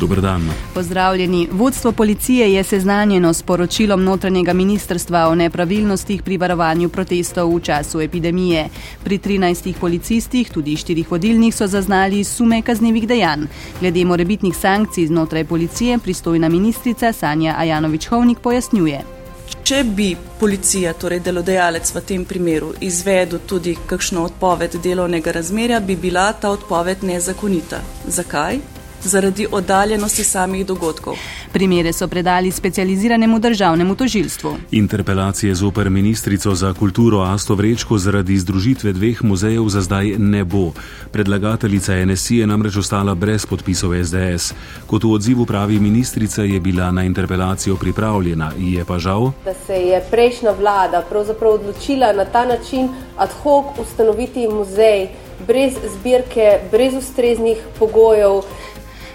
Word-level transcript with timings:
Dober 0.00 0.20
dan. 0.20 0.50
Pozdravljeni. 0.74 1.48
Vodstvo 1.52 1.92
policije 1.92 2.52
je 2.54 2.62
seznanjeno 2.64 3.32
s 3.32 3.42
poročilom 3.42 4.04
notranjega 4.04 4.52
ministrstva 4.52 5.26
o 5.28 5.34
nepravilnostih 5.34 6.22
pri 6.22 6.36
varovanju 6.36 6.88
protestov 6.88 7.52
v 7.54 7.60
času 7.60 8.00
epidemije. 8.00 8.68
Pri 9.04 9.18
13 9.18 9.74
policistih, 9.80 10.50
tudi 10.50 10.76
4 10.76 11.04
vodilnih, 11.10 11.54
so 11.54 11.66
zaznali 11.66 12.24
sume 12.24 12.62
kaznevih 12.62 13.08
dejanj. 13.08 13.44
Glede 13.80 14.04
morebitnih 14.04 14.56
sankcij 14.56 15.06
znotraj 15.06 15.44
policije, 15.44 15.98
pristojna 15.98 16.48
ministrica 16.48 17.12
Sanja 17.12 17.56
Ajanovič-Hovnik 17.58 18.38
pojasnjuje. 18.38 19.20
Če 19.64 19.84
bi 19.84 20.16
policija, 20.40 20.94
torej 20.98 21.20
delodajalec 21.20 21.92
v 21.94 22.00
tem 22.08 22.24
primeru, 22.24 22.72
izvedel 22.80 23.42
tudi 23.46 23.76
kakšno 23.86 24.24
odpoved 24.30 24.78
delovnega 24.82 25.32
razmerja, 25.36 25.80
bi 25.80 25.96
bila 25.96 26.32
ta 26.32 26.50
odpoved 26.50 27.04
nezakonita. 27.04 27.78
Zakaj? 28.08 28.58
Zaradi 29.04 29.46
oddaljenosti 29.52 30.24
samih 30.24 30.66
dogodkov. 30.66 31.14
Primere 31.52 31.92
so 31.92 32.08
predali 32.08 32.50
specializiranemu 32.50 33.38
državnemu 33.38 33.94
tožilstvu. 33.94 34.56
Interpelacije 34.70 35.54
z 35.54 35.64
oper 35.64 35.90
ministrico 35.90 36.54
za 36.54 36.74
kulturo 36.74 37.20
Asto 37.20 37.54
Vrečko 37.54 37.98
zaradi 37.98 38.38
združitve 38.38 38.92
dveh 38.92 39.24
muzejev 39.24 39.68
za 39.68 39.80
zdaj 39.80 40.14
ne 40.18 40.44
bo. 40.44 40.72
Predlagateljica 41.12 42.04
NSI 42.06 42.36
je 42.36 42.46
namreč 42.46 42.76
ostala 42.76 43.14
brez 43.14 43.46
podpisov 43.46 44.04
SDS. 44.04 44.54
Kot 44.86 45.04
v 45.04 45.12
odzivu 45.12 45.46
pravi 45.46 45.78
ministrica, 45.80 46.42
je 46.42 46.60
bila 46.60 46.90
na 46.90 47.04
interpelacijo 47.04 47.76
pripravljena, 47.76 48.52
je 48.58 48.84
pa 48.84 48.98
žal, 48.98 49.32
da 49.44 49.54
se 49.66 49.74
je 49.74 50.02
prejšnja 50.10 50.50
vlada 50.50 51.02
pravzaprav 51.08 51.52
odločila 51.52 52.12
na 52.12 52.24
ta 52.24 52.44
način 52.44 52.88
ad 53.16 53.30
hoc 53.42 53.78
ustanoviti 53.78 54.48
muzej 54.48 55.08
brez 55.46 55.72
zbirke, 55.94 56.58
brez 56.70 56.94
ustreznih 56.94 57.58
pogojev. 57.78 58.42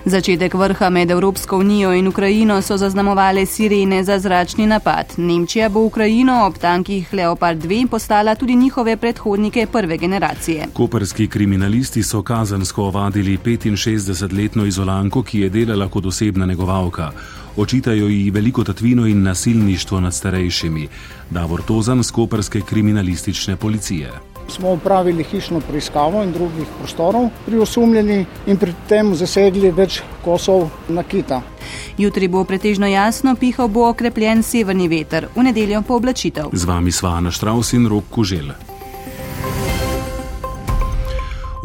Začetek 0.06 0.54
vrha 0.54 0.90
med 0.90 1.12
Evropsko 1.12 1.58
unijo 1.58 1.94
in 1.94 2.08
Ukrajino 2.08 2.62
so 2.62 2.78
zaznamovale 2.78 3.46
sirene 3.46 4.04
za 4.04 4.20
zračni 4.20 4.68
napad. 4.68 5.14
Nemčija 5.18 5.70
bo 5.70 5.82
Ukrajino 5.82 6.46
ob 6.46 6.58
tankih 6.58 7.14
Leopard 7.14 7.64
2 7.66 7.88
postala 7.88 8.36
tudi 8.36 8.56
njihove 8.56 8.98
predhodnike 8.98 9.68
prve 9.72 9.98
generacije. 9.98 10.68
Koperski 10.74 11.28
kriminalisti 11.28 12.04
so 12.04 12.22
kazansko 12.22 12.84
ovadili 12.84 13.38
65-letno 13.38 14.66
izolanko, 14.66 15.24
ki 15.24 15.40
je 15.40 15.50
delala 15.50 15.90
kot 15.90 16.06
osebna 16.06 16.46
negovalka. 16.46 17.12
Očitajo 17.58 18.08
ji 18.08 18.32
veliko 18.32 18.64
tatvino 18.64 19.08
in 19.08 19.24
nasilništvo 19.24 20.00
nad 20.00 20.14
starejšimi. 20.14 20.88
Davor 21.30 21.62
Tozan 21.62 22.04
z 22.04 22.12
Koperske 22.12 22.62
kriminalistične 22.62 23.56
policije 23.56 24.35
smo 24.48 24.72
upravili 24.72 25.24
hišno 25.24 25.60
preiskavo 25.60 26.24
in 26.24 26.32
drugih 26.32 26.68
prostorov 26.80 27.30
pri 27.46 27.60
osumljeni 27.60 28.26
in 28.48 28.58
pri 28.58 28.74
tem 28.88 29.16
zasegli 29.16 29.72
več 29.72 30.02
kosov 30.24 30.70
nakita. 30.90 31.42
Jutri 31.98 32.28
bo 32.28 32.44
pretežno 32.44 32.88
jasno, 32.88 33.36
pihal 33.36 33.68
bo 33.68 33.90
okrepljen 33.90 34.44
severni 34.44 34.88
veter, 34.88 35.28
v 35.36 35.50
nedeljo 35.50 35.82
pa 35.88 35.94
oblačitev. 35.96 36.54
Z 36.54 36.66
vami 36.66 36.92
sva 36.92 37.18
Ana 37.18 37.32
Štraus 37.32 37.74
in 37.74 37.88
Rok 37.88 38.10
Kužel. 38.10 38.75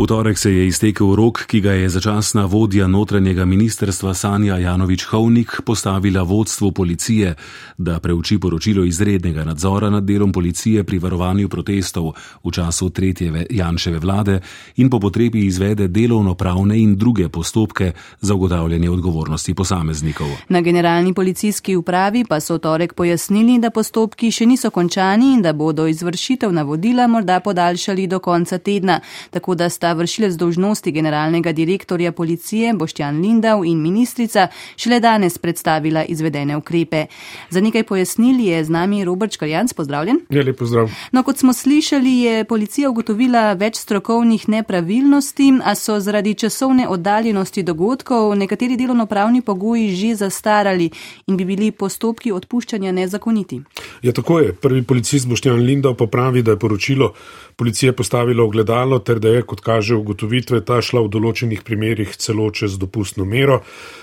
V 0.00 0.06
torek 0.06 0.38
se 0.38 0.48
je 0.52 0.66
iztekel 0.66 1.14
rok, 1.14 1.42
ki 1.46 1.60
ga 1.60 1.72
je 1.72 1.88
začasna 1.88 2.46
vodja 2.48 2.86
notranjega 2.88 3.44
ministerstva 3.44 4.14
Sanja 4.14 4.56
Janovič-Hovnik 4.56 5.60
postavila 5.64 6.22
vodstvu 6.22 6.72
policije, 6.72 7.34
da 7.78 8.00
preuči 8.00 8.38
poročilo 8.38 8.84
izrednega 8.84 9.44
nadzora 9.44 9.90
nad 9.90 10.04
delom 10.04 10.32
policije 10.32 10.84
pri 10.84 10.98
varovanju 10.98 11.48
protestov 11.48 12.12
v 12.44 12.50
času 12.50 12.90
tretje 12.90 13.46
Janševe 13.50 13.98
vlade 13.98 14.40
in 14.76 14.90
po 14.90 15.00
potrebi 15.00 15.44
izvede 15.46 15.88
delovno-pravne 15.88 16.78
in 16.80 16.96
druge 16.96 17.28
postopke 17.28 17.92
za 18.20 18.34
ugotavljanje 18.34 18.90
odgovornosti 18.90 19.54
posameznikov. 19.54 20.28
Na 20.48 20.60
generalni 20.60 21.14
policijski 21.14 21.76
upravi 21.76 22.24
pa 22.24 22.40
so 22.40 22.58
torek 22.58 22.94
pojasnili, 22.94 23.58
da 23.58 23.70
postopki 23.70 24.30
še 24.30 24.46
niso 24.46 24.70
končani 24.70 25.34
in 25.34 25.42
da 25.42 25.52
bodo 25.52 25.86
izvršitev 25.86 26.52
navodila 26.52 27.06
morda 27.06 27.40
podaljšali 27.40 28.06
do 28.06 28.18
konca 28.18 28.58
tedna, 28.58 29.00
tako 29.30 29.54
da 29.54 29.68
sta 29.68 29.89
vršilec 29.92 30.34
dožnosti 30.34 30.92
generalnega 30.92 31.52
direktorja 31.52 32.12
policije 32.12 32.74
Boštjan 32.74 33.20
Lindav 33.20 33.64
in 33.64 33.82
ministrica 33.82 34.48
šele 34.76 35.00
danes 35.00 35.38
predstavila 35.38 36.04
izvedene 36.04 36.56
ukrepe. 36.56 37.06
Za 37.50 37.60
nekaj 37.60 37.84
pojasnili 37.84 38.46
je 38.46 38.64
z 38.64 38.70
nami 38.70 39.04
Robert 39.04 39.32
Škarjanc, 39.32 39.72
pozdravljen. 39.72 40.20
Ja, 40.30 40.42
lep 40.42 40.58
pozdrav. 40.58 40.90
No, 41.12 41.22
kot 41.22 41.38
smo 41.38 41.52
slišali, 41.52 42.18
je 42.18 42.44
policija 42.44 42.90
ugotovila 42.90 43.52
več 43.52 43.76
strokovnih 43.76 44.48
nepravilnosti, 44.48 45.50
a 45.64 45.74
so 45.74 46.00
zaradi 46.00 46.34
časovne 46.34 46.88
oddaljenosti 46.88 47.62
dogodkov 47.62 48.34
nekateri 48.36 48.76
delovnopravni 48.76 49.42
pogoji 49.42 49.90
že 49.94 50.14
zastarali 50.14 50.90
in 51.26 51.36
bi 51.36 51.44
bili 51.44 51.70
postopki 51.70 52.32
odpuščanja 52.32 52.92
nezakoniti. 52.92 53.60
Ja, 54.02 54.12
tako 54.12 54.40
je. 54.40 54.52
Prvi 54.52 54.82
policist 54.82 55.28
Boštjan 55.28 55.60
Lindav 55.64 55.94
pa 55.94 56.06
pravi, 56.06 56.42
da 56.42 56.50
je 56.50 56.58
poročilo 56.58 57.12
policije 57.56 57.92
postavilo 57.92 58.44
ogledalo 58.44 58.98
ter 58.98 59.18
da 59.18 59.28
je, 59.28 59.42
kot 59.42 59.60
kaže 59.70 59.94
ugotovitve, 59.94 60.64
ta 60.66 60.80
šla 60.82 61.04
v 61.06 61.12
določenih 61.14 61.62
primerjih 61.62 62.16
celo 62.18 62.48
čez 62.50 62.74
dopustno 62.80 63.24
mero. 63.24 63.60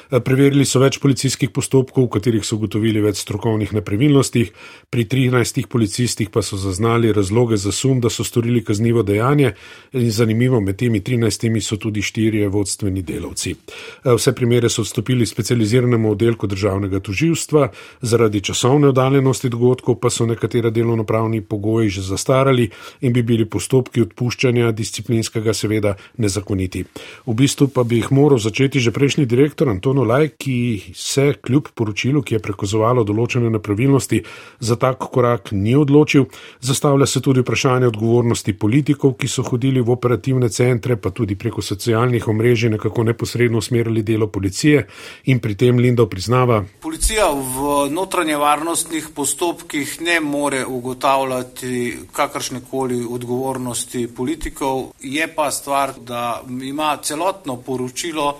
Eh, 0.08 0.22
preverili 0.24 0.64
so 0.64 0.80
več 0.80 1.02
policijskih 1.04 1.52
postopkov, 1.52 2.06
v 2.06 2.12
katerih 2.16 2.46
so 2.48 2.56
ugotovili 2.56 3.02
več 3.04 3.20
strokovnih 3.26 3.74
nepravilnosti, 3.76 4.44
pri 4.90 5.04
13 5.04 5.68
policistih 5.68 6.30
pa 6.32 6.40
so 6.40 6.56
zaznali 6.56 7.12
razloge 7.12 7.58
za 7.60 7.74
sum, 7.76 8.00
da 8.00 8.08
so 8.10 8.24
storili 8.24 8.64
kaznivo 8.64 9.04
dejanje 9.04 9.52
in 9.92 10.08
zanimivo, 10.12 10.62
med 10.64 10.78
temi 10.80 11.02
13 11.04 11.60
so 11.62 11.76
tudi 11.76 12.02
štirje 12.02 12.48
vodstveni 12.48 13.04
delavci. 13.04 13.52
Eh, 13.52 14.14
vse 14.16 14.32
primere 14.32 14.72
so 14.72 14.86
odstopili 14.88 15.28
specializiranemu 15.28 16.12
oddelku 16.16 16.48
državnega 16.48 17.04
toživstva, 17.04 17.68
zaradi 18.02 18.42
časovne 18.42 18.94
oddaljenosti 18.96 19.52
dogodkov 19.52 20.00
pa 20.00 20.10
so 20.10 20.26
nekatera 20.26 20.72
delovnopravni 20.72 21.42
pogoji 21.42 21.90
že 21.90 22.08
zastarali 22.08 22.70
in 23.02 23.14
bi 23.14 23.22
bili 23.28 23.46
postopki 23.46 24.08
odpuščanja 24.08 24.72
disciplinskega 24.72 25.54
seveda 25.58 25.96
nezakoniti. 26.22 26.86
V 27.26 27.34
bistvu 27.34 27.68
pa 27.74 27.84
bi 27.84 28.02
jih 28.02 28.12
moral 28.14 28.40
začeti 28.40 28.80
že 28.80 28.94
prejšnji 28.94 29.26
direktor 29.26 29.70
Anton 29.70 29.98
Olaj, 30.06 30.30
ki 30.38 30.94
se 30.94 31.34
kljub 31.42 31.74
poročilu, 31.74 32.22
ki 32.22 32.38
je 32.38 32.44
prekozovalo 32.44 33.04
določene 33.04 33.50
nepravilnosti, 33.50 34.22
za 34.60 34.76
tak 34.78 35.10
korak 35.12 35.52
ni 35.52 35.76
odločil. 35.76 36.28
Zastavlja 36.62 37.06
se 37.06 37.22
tudi 37.22 37.42
vprašanje 37.42 37.88
odgovornosti 37.88 38.54
politikov, 38.54 39.16
ki 39.18 39.28
so 39.28 39.44
hodili 39.44 39.82
v 39.82 39.94
operativne 39.94 40.50
centre, 40.50 40.98
pa 40.98 41.10
tudi 41.10 41.36
preko 41.36 41.62
socialnih 41.62 42.28
omrežij 42.28 42.70
nekako 42.76 43.04
neposredno 43.04 43.58
usmerili 43.58 44.04
delo 44.04 44.28
policije 44.28 44.86
in 45.26 45.40
pri 45.40 45.56
tem 45.56 45.80
Lindo 45.80 46.06
priznava. 46.06 46.64
Policija 46.82 47.30
v 47.32 47.90
notranje 47.92 48.38
varnostnih 48.38 49.10
postopkih 49.16 50.02
ne 50.02 50.20
more 50.20 50.66
ugotavljati 50.66 51.98
kakršne 52.12 52.62
koli 52.72 53.06
odgovornosti 53.10 54.08
politikov, 54.08 54.92
je 55.02 55.28
pa 55.36 55.47
stvar, 55.52 55.94
da 56.00 56.42
ima 56.62 56.98
celotno 57.04 57.58
poročilo 57.58 58.38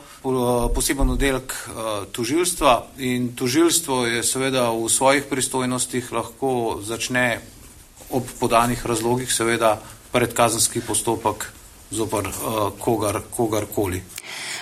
poseben 0.76 1.10
oddelek 1.10 1.54
uh, 1.54 2.06
tožilstva 2.12 2.86
in 2.98 3.36
tožilstvo 3.36 4.06
je 4.06 4.24
seveda 4.24 4.70
v 4.72 4.90
svojih 4.90 5.24
pristojnostih 5.30 6.12
lahko 6.12 6.80
začne 6.82 7.40
ob 8.10 8.24
podanih 8.40 8.86
razlogih 8.86 9.34
seveda 9.34 9.78
predkazanski 10.12 10.82
postopek 10.82 11.52
zopr 11.92 12.28
uh, 12.28 12.72
kogar, 12.80 13.22
kogarkoli. 13.32 14.02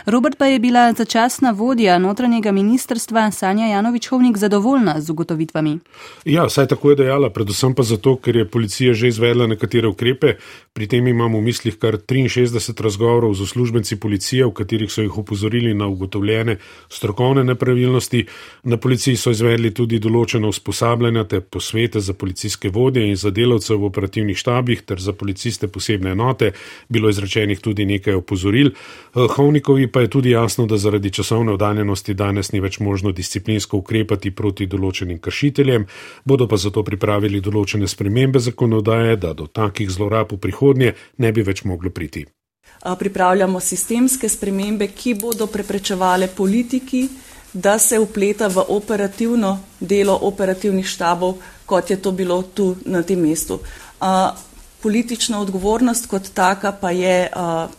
Robert 0.06 0.38
pa 0.38 0.45
je 0.45 0.59
bila 0.59 0.94
začasna 0.94 1.51
vodja 1.51 1.98
notranjega 2.00 2.51
ministrstva 2.51 3.31
Sanja 3.31 3.65
Janovič-Hovnik 3.65 4.38
zadovoljna 4.38 5.01
z 5.01 5.09
ugotovitvami. 5.09 5.80
Ja, 6.25 6.50
saj 6.50 6.68
tako 6.68 6.89
je 6.89 6.95
dejala, 6.95 7.30
predvsem 7.30 7.74
pa 7.74 7.83
zato, 7.83 8.15
ker 8.15 8.36
je 8.36 8.50
policija 8.50 8.94
že 8.94 9.07
izvedla 9.07 9.48
nekatere 9.48 9.88
ukrepe. 9.88 10.36
Pri 10.75 10.88
tem 10.92 11.07
imamo 11.07 11.39
v 11.39 11.48
mislih 11.48 11.77
kar 11.80 11.95
63 12.04 12.83
razgovorov 12.83 13.31
z 13.31 13.45
uslužbenci 13.48 13.95
policije, 13.95 14.44
v 14.44 14.51
katerih 14.51 14.92
so 14.92 15.01
jih 15.01 15.18
upozorili 15.18 15.74
na 15.74 15.88
ugotovljene 15.88 16.57
strokovne 16.92 17.44
nepravilnosti. 17.44 18.25
Na 18.63 18.75
policiji 18.77 19.16
so 19.16 19.31
izvedli 19.31 19.72
tudi 19.72 20.01
določeno 20.04 20.51
usposabljanje 20.51 21.24
te 21.31 21.39
posvete 21.39 22.01
za 22.04 22.13
policijske 22.13 22.69
vodje 22.69 23.06
in 23.07 23.16
za 23.16 23.31
delavce 23.31 23.72
v 23.72 23.88
operativnih 23.88 24.36
štabih 24.36 24.81
ter 24.81 25.00
za 25.00 25.13
policiste 25.13 25.69
posebne 25.72 26.12
enote. 26.12 26.51
Bilo 26.89 27.07
je 27.07 27.16
izrečenih 27.16 27.63
tudi 27.63 27.86
nekaj 27.86 28.19
opozoril. 28.19 28.74
Hovnikovi 29.16 29.88
pa 29.88 30.04
je 30.04 30.12
tudi 30.12 30.36
jasno, 30.36 30.68
da 30.68 30.75
zaradi 30.75 31.07
časovne 31.10 31.56
oddaljenosti 31.56 32.13
danes 32.19 32.51
ni 32.51 32.60
več 32.60 32.81
možno 32.83 33.16
disciplinsko 33.16 33.80
ukrepati 33.80 34.36
proti 34.36 34.68
določenim 34.68 35.24
kršiteljem, 35.24 35.88
bodo 36.25 36.51
pa 36.51 36.60
zato 36.60 36.83
pripravili 36.83 37.39
določene 37.39 37.88
spremembe 37.88 38.44
zakonodaje, 38.44 39.16
da 39.16 39.31
do 39.31 39.48
takih 39.48 39.88
zlorab 39.88 40.36
v 40.36 40.44
prihodnje 40.65 40.94
ne 41.17 41.31
bi 41.31 41.41
več 41.41 41.63
moglo 41.63 41.89
priti. 41.89 42.25
pripravljamo 43.00 43.59
sistemske 43.59 44.29
spremembe, 44.29 44.88
ki 44.88 45.13
bodo 45.13 45.47
preprečevale 45.47 46.27
politiki, 46.27 47.07
da 47.53 47.79
se 47.79 48.00
upleta 48.00 48.47
v 48.47 48.65
operativno 48.67 49.59
delo 49.79 50.17
operativnih 50.21 50.85
štabov, 50.85 51.38
kot 51.65 51.89
je 51.89 51.97
to 52.01 52.12
bilo 52.12 52.41
tu 52.41 52.75
na 52.85 53.01
tem 53.03 53.19
mestu. 53.19 53.59
Politična 54.81 55.39
odgovornost 55.41 56.06
kot 56.07 56.29
taka 56.33 56.71
pa 56.71 56.91
je 56.91 57.29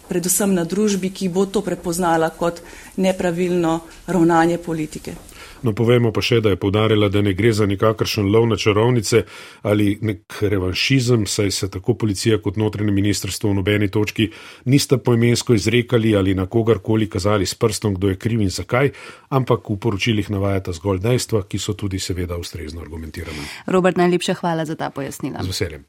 predvsem 0.08 0.54
na 0.54 0.64
družbi, 0.64 1.10
ki 1.10 1.28
bo 1.28 1.46
to 1.46 1.60
prepoznala 1.62 2.30
kot 2.30 2.62
nepravilno 2.96 3.80
ravnanje 4.06 4.58
politike. 4.58 5.14
No, 5.62 5.72
povemo 5.72 6.12
pa 6.12 6.22
še, 6.24 6.40
da 6.44 6.52
je 6.52 6.60
povdarjala, 6.60 7.08
da 7.08 7.22
ne 7.24 7.32
gre 7.36 7.52
za 7.52 7.66
nikakršen 7.66 8.28
lov 8.32 8.48
na 8.50 8.56
čarovnice 8.60 9.24
ali 9.62 9.96
nek 10.02 10.38
revanšizem, 10.40 11.26
saj 11.26 11.50
se 11.50 11.70
tako 11.70 11.94
policija 11.94 12.38
kot 12.42 12.56
notranje 12.60 12.92
ministrstvo 12.92 13.50
v 13.50 13.58
nobeni 13.60 13.88
točki 13.88 14.28
nista 14.64 14.98
poimensko 14.98 15.54
izrekali 15.54 16.16
ali 16.16 16.34
na 16.34 16.46
kogarkoli 16.46 17.08
kazali 17.10 17.46
s 17.46 17.54
prstom, 17.54 17.94
kdo 17.94 18.12
je 18.12 18.20
kriv 18.20 18.40
in 18.40 18.50
zakaj, 18.50 18.92
ampak 19.28 19.70
v 19.70 19.78
poročilih 19.80 20.30
navajata 20.30 20.72
zgolj 20.76 21.02
dejstva, 21.04 21.44
ki 21.48 21.58
so 21.58 21.74
tudi 21.74 21.98
seveda 21.98 22.36
ustrezno 22.36 22.80
argumentirane. 22.80 23.66
Robert, 23.66 23.96
najlepša 23.96 24.34
hvala 24.40 24.64
za 24.64 24.76
ta 24.76 24.90
pojasnila. 24.90 25.42
Z 25.42 25.54
veseljem. 25.54 25.86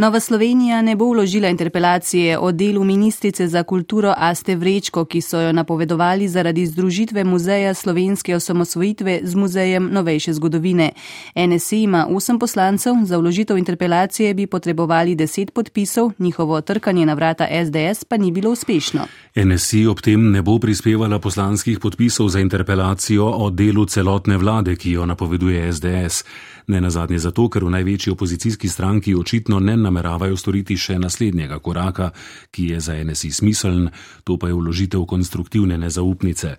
Nova 0.00 0.20
Slovenija 0.20 0.82
ne 0.82 0.96
bo 0.96 1.10
vložila 1.10 1.48
interpelacije 1.48 2.38
o 2.38 2.52
delu 2.52 2.84
ministrice 2.84 3.48
za 3.48 3.62
kulturo 3.62 4.14
Aste 4.16 4.56
Vrečko, 4.56 5.04
ki 5.04 5.20
so 5.20 5.40
jo 5.40 5.52
napovedovali 5.52 6.28
zaradi 6.28 6.66
združitve 6.66 7.24
Muzeja 7.24 7.74
slovenske 7.74 8.36
osamosvojitve 8.36 9.20
z 9.22 9.34
Muzejem 9.34 9.88
novejše 9.92 10.32
zgodovine. 10.32 10.92
NSI 11.36 11.82
ima 11.82 12.06
osem 12.10 12.38
poslancev, 12.38 12.94
za 13.04 13.18
vložitev 13.18 13.58
interpelacije 13.58 14.34
bi 14.34 14.46
potrebovali 14.46 15.14
deset 15.14 15.50
podpisov, 15.50 16.12
njihovo 16.18 16.60
trkanje 16.60 17.06
na 17.06 17.14
vrata 17.14 17.46
SDS 17.66 18.04
pa 18.04 18.16
ni 18.16 18.32
bilo 18.32 18.50
uspešno. 18.50 19.06
NSI 19.36 19.86
ob 19.86 20.00
tem 20.00 20.30
ne 20.30 20.42
bo 20.42 20.58
prispevala 20.58 21.18
poslanskih 21.18 21.78
podpisov 21.78 22.28
za 22.28 22.40
interpelacijo 22.40 23.26
o 23.26 23.50
delu 23.50 23.86
celotne 23.86 24.36
vlade, 24.36 24.76
ki 24.76 24.90
jo 24.90 25.06
napoveduje 25.06 25.72
SDS. 25.72 26.24
Ne 26.68 26.80
nazadnje 26.80 27.18
zato, 27.18 27.48
ker 27.48 27.64
v 27.64 27.70
največji 27.72 28.12
opozicijski 28.12 28.68
stranki 28.68 29.14
očitno 29.14 29.60
ne 29.60 29.76
nameravajo 29.76 30.36
storiti 30.36 30.76
še 30.76 30.98
naslednjega 31.00 31.58
koraka, 31.64 32.10
ki 32.50 32.66
je 32.74 32.80
za 32.80 32.96
NSI 33.04 33.30
smiseln, 33.32 33.88
to 34.24 34.36
pa 34.36 34.52
je 34.52 34.54
vložitev 34.54 35.06
konstruktivne 35.08 35.78
nezaupnice. 35.78 36.56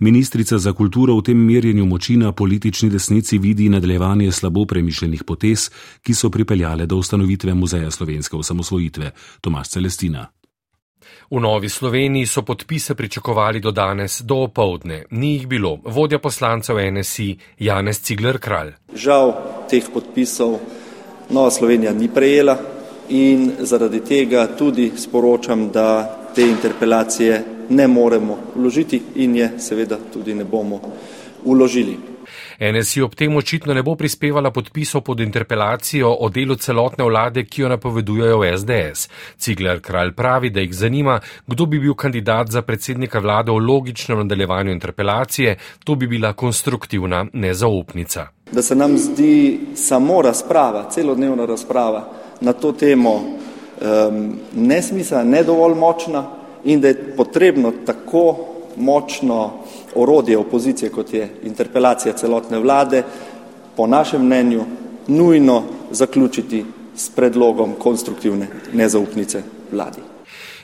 Ministrica 0.00 0.58
za 0.58 0.72
kulturo 0.72 1.18
v 1.20 1.22
tem 1.22 1.38
merjenju 1.38 1.84
moči 1.86 2.16
na 2.16 2.32
politični 2.32 2.90
desnici 2.90 3.38
vidi 3.38 3.68
nadaljevanje 3.68 4.32
slabo 4.32 4.64
premišljenih 4.64 5.24
potez, 5.24 5.68
ki 6.02 6.14
so 6.14 6.30
pripeljale 6.30 6.86
do 6.86 6.96
ustanovitve 6.96 7.54
Muzeja 7.54 7.90
slovenske 7.90 8.36
osamosvojitve. 8.36 9.12
Tomaš 9.40 9.68
Celestina. 9.68 10.26
V 11.30 11.40
Novi 11.40 11.68
Sloveniji 11.68 12.26
so 12.26 12.42
podpise 12.42 12.94
pričakovali 12.94 13.60
do 13.60 13.70
danes, 13.70 14.20
do 14.20 14.34
opoldne. 14.34 15.04
Ni 15.10 15.32
jih 15.32 15.46
bilo. 15.46 15.78
Vodja 15.84 16.18
poslancev 16.18 16.76
NSI 16.92 17.36
Janez 17.58 18.00
Cigler 18.02 18.38
Kralj. 18.38 18.72
Žal 18.94 19.34
teh 19.70 19.84
podpisov 19.94 20.58
Nova 21.30 21.50
Slovenija 21.50 21.92
ni 21.92 22.08
prejela 22.08 22.58
in 23.08 23.52
zaradi 23.58 24.00
tega 24.00 24.46
tudi 24.58 24.92
sporočam, 24.96 25.70
da 25.70 26.18
te 26.34 26.42
interpelacije 26.42 27.44
ne 27.68 27.88
moremo 27.88 28.38
vložiti 28.54 29.02
in 29.14 29.36
je 29.36 29.52
seveda 29.58 29.98
tudi 30.12 30.34
ne 30.34 30.44
bomo 30.44 30.80
vložili. 31.44 32.11
NSI 32.70 33.02
ob 33.02 33.14
tem 33.14 33.36
očitno 33.36 33.74
ne 33.74 33.82
bo 33.82 33.96
prispevala 33.98 34.50
podpisov 34.50 35.02
pod 35.02 35.20
interpelacijo 35.20 36.12
o 36.20 36.28
delu 36.28 36.54
celotne 36.54 37.04
vlade, 37.04 37.42
ki 37.44 37.62
jo 37.62 37.70
napovedujejo 37.72 38.38
v 38.38 38.50
SDS. 38.58 39.08
Cigler 39.36 39.80
kralj 39.82 40.12
pravi, 40.14 40.50
da 40.50 40.60
jih 40.60 40.74
zanima, 40.74 41.18
kdo 41.46 41.66
bi 41.66 41.80
bil 41.82 41.94
kandidat 41.94 42.50
za 42.54 42.62
predsednika 42.62 43.18
vlade 43.18 43.50
v 43.50 43.58
logičnem 43.58 44.18
nadaljevanju 44.18 44.70
interpelacije, 44.72 45.56
to 45.84 45.94
bi 45.94 46.06
bila 46.06 46.32
konstruktivna 46.32 47.26
nezaupnica. 47.32 48.26
Da 48.52 48.62
se 48.62 48.74
nam 48.74 48.98
zdi 48.98 49.60
samo 49.74 50.22
razprava, 50.22 50.90
celodnevna 50.90 51.46
razprava 51.46 52.12
na 52.40 52.52
to 52.52 52.72
temo 52.72 53.14
um, 53.14 54.38
nesmisla, 54.54 55.24
ne 55.24 55.42
dovolj 55.42 55.74
močna 55.74 56.30
in 56.64 56.80
da 56.80 56.88
je 56.88 57.16
potrebno 57.16 57.72
tako 57.86 58.51
močno 58.76 59.50
orodje 59.94 60.38
opozicije, 60.38 60.90
kot 60.90 61.14
je 61.14 61.28
interpelacija 61.42 62.12
celotne 62.12 62.58
vlade, 62.58 63.02
po 63.76 63.86
našem 63.86 64.24
mnenju 64.26 64.64
nujno 65.06 65.62
zaključiti 65.90 66.64
s 66.96 67.10
predlogom 67.10 67.74
konstruktivne 67.78 68.46
nezaupnice 68.72 69.42
vladi. 69.72 70.11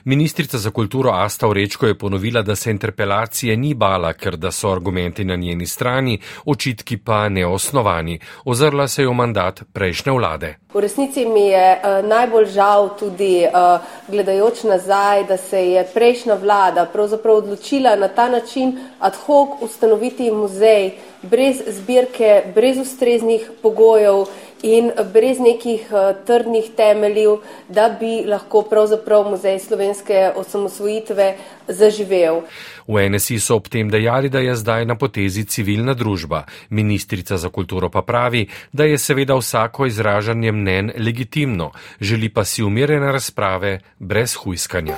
Ministrica 0.09 0.59
za 0.59 0.71
kulturo 0.71 1.11
Asta 1.11 1.47
Vrečko 1.47 1.87
je 1.87 1.99
ponovila, 1.99 2.43
da 2.43 2.57
se 2.57 2.71
interpelacije 2.71 3.57
ni 3.57 3.75
bala, 3.75 4.13
ker 4.13 4.37
da 4.37 4.51
so 4.51 4.71
argumenti 4.73 5.25
na 5.25 5.37
njeni 5.37 5.67
strani, 5.67 6.21
očitki 6.45 6.97
pa 6.97 7.29
neosnovani. 7.29 8.19
Ozrla 8.45 8.89
se 8.89 9.03
je 9.03 9.09
v 9.09 9.13
mandat 9.13 9.63
prejšnje 9.73 10.13
vlade. 10.13 10.55
V 10.75 10.81
resnici 10.81 11.27
mi 11.27 11.41
je 11.41 11.77
uh, 11.77 12.09
najbolj 12.09 12.47
žal 12.47 12.89
tudi 12.99 13.45
uh, 13.45 13.85
gledajoč 14.09 14.63
nazaj, 14.65 15.25
da 15.25 15.37
se 15.37 15.61
je 15.67 15.85
prejšnja 15.95 16.35
vlada 16.35 16.87
pravzaprav 16.93 17.37
odločila 17.37 17.97
na 17.97 18.09
ta 18.09 18.29
način 18.29 18.79
ad 18.99 19.17
hoc 19.27 19.61
ustanoviti 19.61 20.31
muzej 20.31 20.91
brez 21.23 21.63
zbirke, 21.67 22.43
brez 22.55 22.79
ustreznih 22.79 23.51
pogojev 23.63 24.25
in 24.63 24.91
brez 25.13 25.39
nekih 25.39 25.87
uh, 25.91 26.13
trdnih 26.27 26.71
temeljev, 26.77 27.39
da 27.69 27.89
bi 28.01 28.25
lahko 28.27 28.63
pravzaprav 28.63 29.31
muzej 29.31 29.59
slovenske 29.59 30.33
osamosvojitve 30.37 31.37
zaživel. 31.69 32.43
V 32.89 33.09
NSI 33.11 33.39
so 33.41 33.57
ob 33.57 33.69
tem 33.69 33.91
dejali, 33.91 34.29
da 34.29 34.41
je 34.41 34.57
zdaj 34.57 34.87
na 34.87 34.97
potezi 34.97 35.45
civilna 35.45 35.95
družba. 35.95 36.45
Ministrica 36.71 37.37
za 37.37 37.49
kulturo 37.49 37.91
pa 37.91 38.03
pravi, 38.03 38.47
da 38.73 38.85
je 38.85 38.99
seveda 38.99 39.37
vsako 39.37 39.87
izražanje 39.87 40.53
mnen 40.53 40.93
legitimno, 40.99 41.71
želi 42.01 42.29
pa 42.29 42.45
si 42.45 42.63
umirene 42.63 43.13
razprave 43.13 43.79
brez 43.99 44.35
hujskanja. 44.35 44.97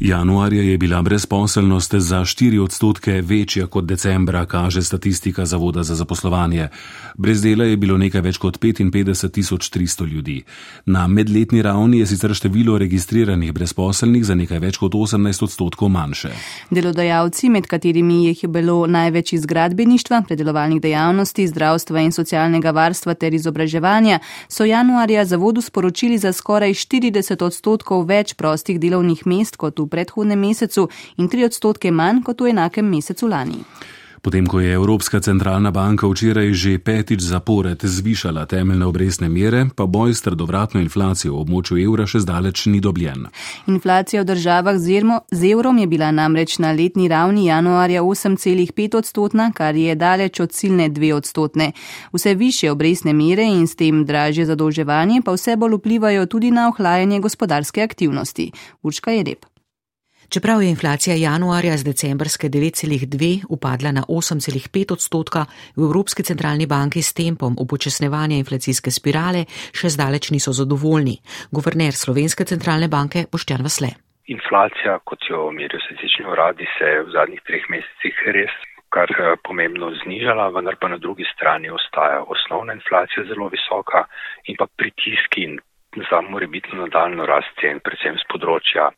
Januarja 0.00 0.62
je 0.62 0.78
bila 0.78 1.02
brezposelnost 1.02 1.94
za 1.94 2.20
4 2.20 2.60
odstotke 2.60 3.22
večja 3.24 3.66
kot 3.66 3.84
decembra, 3.84 4.46
kaže 4.46 4.82
statistika 4.82 5.46
Zavoda 5.46 5.82
za 5.82 5.94
zaposlovanje. 5.94 6.68
Brez 7.14 7.42
dela 7.42 7.64
je 7.64 7.76
bilo 7.76 7.96
nekaj 7.98 8.20
več 8.20 8.36
kot 8.38 8.58
55.300 8.58 10.06
ljudi. 10.06 10.42
Na 10.86 11.06
medletni 11.06 11.62
ravni 11.62 11.98
je 11.98 12.06
sicer 12.06 12.34
število 12.34 12.78
registriranih 12.78 13.52
brezposelnih 13.52 14.24
za 14.24 14.34
nekaj 14.34 14.58
več 14.58 14.76
kot 14.76 14.92
18 14.92 15.44
odstotkov 15.44 15.88
manjše. 15.88 16.28
Delodajalci, 16.70 17.48
med 17.48 17.66
katerimi 17.66 18.26
jih 18.26 18.42
je 18.42 18.48
bilo 18.48 18.86
največ 18.86 19.32
iz 19.32 19.46
gradbeništva, 19.46 20.22
predelovalnih 20.28 20.80
dejavnosti, 20.80 21.48
zdravstva 21.48 22.04
in 22.04 22.12
socialnega 22.12 22.70
varstva 22.70 23.14
ter 23.14 23.34
izobraževanja, 23.34 24.20
so 24.48 24.64
januarja 24.64 25.24
Zavodu 25.24 25.60
sporočili 25.60 26.18
za 26.18 26.32
skoraj 26.32 26.74
40 26.74 27.44
odstotkov 27.44 28.04
več 28.04 28.34
prostih 28.34 28.80
delovnih 28.80 29.26
mest 29.26 29.56
kot 29.56 29.78
v 29.78 29.85
predhodnem 29.88 30.40
mesecu 30.40 30.88
in 31.16 31.28
3 31.28 31.44
odstotke 31.50 31.90
manj 31.90 32.22
kot 32.22 32.40
v 32.40 32.54
enakem 32.54 32.88
mesecu 32.88 33.28
lani. 33.28 33.64
Potem, 34.26 34.42
ko 34.46 34.58
je 34.60 34.74
Evropska 34.74 35.20
centralna 35.20 35.70
banka 35.70 36.08
včeraj 36.10 36.50
že 36.50 36.82
petič 36.82 37.22
zapored 37.22 37.78
zvišala 37.78 38.50
temeljne 38.50 38.82
obrestne 38.82 39.30
mere, 39.30 39.70
pa 39.70 39.86
boj 39.86 40.18
s 40.18 40.26
trdovratno 40.26 40.82
inflacijo 40.82 41.38
v 41.38 41.46
območju 41.46 41.78
evra 41.78 42.08
še 42.10 42.24
zdaleč 42.26 42.66
ni 42.66 42.82
dobljen. 42.82 43.30
Inflacija 43.70 44.26
v 44.26 44.28
državah 44.34 44.82
z 44.82 45.46
evrom 45.46 45.78
je 45.78 45.86
bila 45.86 46.10
namreč 46.10 46.58
na 46.58 46.74
letni 46.74 47.06
ravni 47.06 47.46
januarja 47.46 48.02
8,5 48.02 48.98
odstotna, 48.98 49.52
kar 49.54 49.78
je 49.78 49.94
daleč 49.94 50.42
od 50.42 50.50
ciljne 50.50 50.90
2 50.90 51.14
odstotne. 51.14 51.70
Vse 52.10 52.34
više 52.34 52.74
obrestne 52.74 53.14
mere 53.14 53.46
in 53.46 53.70
s 53.70 53.78
tem 53.78 54.02
dražje 54.02 54.50
zadolževanje 54.50 55.22
pa 55.22 55.38
vse 55.38 55.54
bolj 55.54 55.78
vplivajo 55.78 56.26
tudi 56.26 56.50
na 56.50 56.66
ohlajanje 56.74 57.22
gospodarske 57.22 57.82
aktivnosti. 57.82 58.50
Urška 58.82 59.10
je 59.10 59.22
rep. 59.22 59.46
Čeprav 60.28 60.62
je 60.62 60.70
inflacija 60.70 61.16
januarja 61.16 61.76
z 61.76 61.84
decembrske 61.84 62.48
9,2 62.48 63.44
upadla 63.48 63.92
na 63.92 64.02
8,5 64.08 64.92
odstotka, 64.92 65.46
v 65.76 65.80
Evropski 65.86 66.22
centralni 66.22 66.66
banki 66.66 67.02
s 67.02 67.14
tempom 67.14 67.54
upočasnevanja 67.58 68.36
inflacijske 68.36 68.90
spirale 68.90 69.44
še 69.78 69.88
zdaleč 69.94 70.30
niso 70.34 70.52
zadovoljni. 70.52 71.16
Guverner 71.54 71.94
Slovenske 71.94 72.44
centralne 72.44 72.88
banke 72.88 73.26
Boštjan 73.32 73.62
Vasle. 73.62 73.90
Inflacija, 74.26 74.98
kot 75.04 75.22
jo 75.30 75.50
merijo 75.54 75.78
statistični 75.86 76.26
uradi, 76.26 76.66
se 76.78 76.84
je 76.84 77.04
v 77.06 77.12
zadnjih 77.14 77.42
treh 77.46 77.64
mesecih 77.70 78.24
res 78.34 78.56
kar 78.96 79.10
eh, 79.12 79.36
pomembno 79.46 79.92
znižala, 80.02 80.50
vendar 80.56 80.76
pa 80.80 80.88
na 80.88 80.98
drugi 80.98 81.26
strani 81.34 81.70
ostaja 81.70 82.22
osnovna 82.34 82.74
inflacija 82.78 83.26
zelo 83.30 83.48
visoka 83.52 84.06
in 84.50 84.56
pa 84.58 84.66
pritiski 84.66 85.48
za 86.10 86.20
morebitno 86.20 86.82
nadaljno 86.82 87.26
rast 87.26 87.52
cen, 87.60 87.80
predvsem 87.80 88.18
z 88.20 88.28
področja 88.32 88.90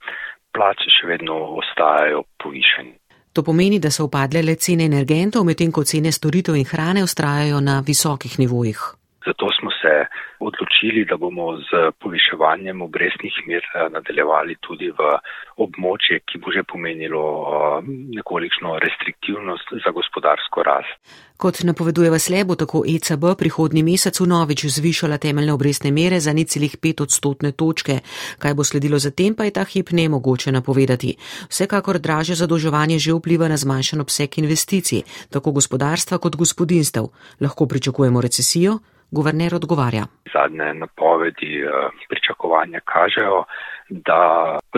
plače 0.52 0.90
še 0.96 1.06
vedno 1.06 1.36
ostajajo 1.60 2.24
povišeni. 2.42 2.94
To 3.32 3.42
pomeni, 3.42 3.78
da 3.78 3.90
so 3.90 4.08
upadle 4.08 4.42
le 4.42 4.56
cene 4.56 4.88
energentov, 4.88 5.44
medtem 5.46 5.70
ko 5.72 5.84
cene 5.84 6.10
storitev 6.12 6.56
in 6.56 6.66
hrane 6.66 7.04
ustrajajo 7.06 7.60
na 7.60 7.82
visokih 7.86 8.38
nivojih. 8.38 8.80
Zato 9.26 9.50
smo 9.58 9.70
se 9.70 9.92
odločili, 10.40 11.04
da 11.04 11.16
bomo 11.16 11.56
z 11.58 11.90
poviševanjem 12.02 12.82
obrestnih 12.82 13.34
mir 13.46 13.62
eh, 13.62 13.88
nadaljevali 13.90 14.56
tudi 14.60 14.90
v 14.90 15.14
območje, 15.56 16.20
ki 16.26 16.38
bo 16.42 16.52
že 16.54 16.62
pomenilo 16.62 17.22
eh, 17.22 17.88
nekolikšno 18.18 18.78
restriktivnost 18.84 19.74
za 19.84 19.90
gospodarsko 19.90 20.62
rast. 20.62 21.16
Kot 21.38 21.62
napoveduje 21.62 22.10
Vasle, 22.10 22.42
bo 22.44 22.56
tako 22.58 22.82
ECB 22.82 23.38
prihodnji 23.38 23.82
mesec 23.86 24.18
v 24.18 24.26
novič 24.26 24.66
zvišala 24.74 25.20
temeljne 25.22 25.54
obrestne 25.54 25.92
mere 25.94 26.18
za 26.20 26.34
nicelih 26.34 26.74
pet 26.82 27.00
odstotne 27.00 27.52
točke. 27.52 28.00
Kaj 28.42 28.54
bo 28.58 28.66
sledilo 28.66 28.98
zatem, 28.98 29.38
pa 29.38 29.46
je 29.46 29.54
ta 29.54 29.62
hip 29.62 29.94
ne 29.94 30.08
mogoče 30.08 30.50
napovedati. 30.52 31.14
Vsekakor 31.46 32.02
draže 32.02 32.34
zadolževanje 32.34 32.98
že 32.98 33.14
vpliva 33.14 33.46
na 33.48 33.56
zmanjšan 33.56 34.02
obseg 34.02 34.38
investicij, 34.38 35.06
tako 35.30 35.54
gospodarstva 35.54 36.18
kot 36.18 36.36
gospodinstv. 36.36 37.06
Lahko 37.40 37.66
pričakujemo 37.66 38.20
recesijo? 38.20 38.78
Guverner 39.10 39.54
odgovarja. 39.54 40.04
Zadnje 40.32 40.74
napovedi 40.74 41.62
eh, 41.62 41.88
pričakovanja 42.08 42.80
kažejo, 42.84 43.44
da 43.88 44.20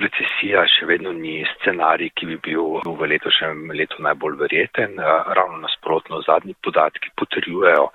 recesija 0.04 0.62
še 0.70 0.86
vedno 0.86 1.12
ni 1.12 1.42
scenarij, 1.56 2.12
ki 2.14 2.28
bi 2.30 2.36
bil 2.44 2.78
v 2.86 3.10
letošnjem 3.10 3.72
letu 3.74 3.98
najbolj 4.06 4.38
verjeten. 4.44 4.98
Eh, 4.98 5.34
ravno 5.38 5.58
nasprotno, 5.66 6.22
zadnji 6.26 6.54
podatki 6.62 7.10
potrjujejo, 7.18 7.88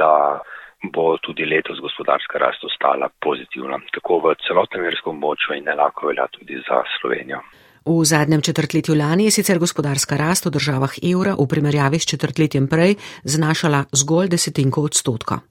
da 0.00 0.40
bo 0.92 1.16
tudi 1.24 1.44
letos 1.44 1.80
gospodarska 1.80 2.38
rast 2.38 2.64
ostala 2.64 3.08
pozitivna, 3.20 3.78
tako 3.92 4.20
v 4.24 4.34
celotnem 4.46 4.84
verskem 4.88 5.14
območju 5.16 5.56
in 5.58 5.68
enako 5.68 6.10
velja 6.10 6.26
tudi 6.32 6.60
za 6.68 6.82
Slovenijo. 6.98 7.40
V 7.84 8.04
zadnjem 8.04 8.40
četrtletju 8.40 8.94
lani 8.96 9.24
je 9.24 9.30
sicer 9.30 9.58
gospodarska 9.58 10.16
rast 10.16 10.46
v 10.46 10.54
državah 10.56 10.92
evra 11.04 11.34
v 11.36 11.44
primerjavi 11.48 11.98
s 12.00 12.08
četrtletjem 12.08 12.68
prej 12.68 12.96
znašala 13.24 13.84
zgolj 13.92 14.32
desetinko 14.32 14.88
odstotka. 14.88 15.44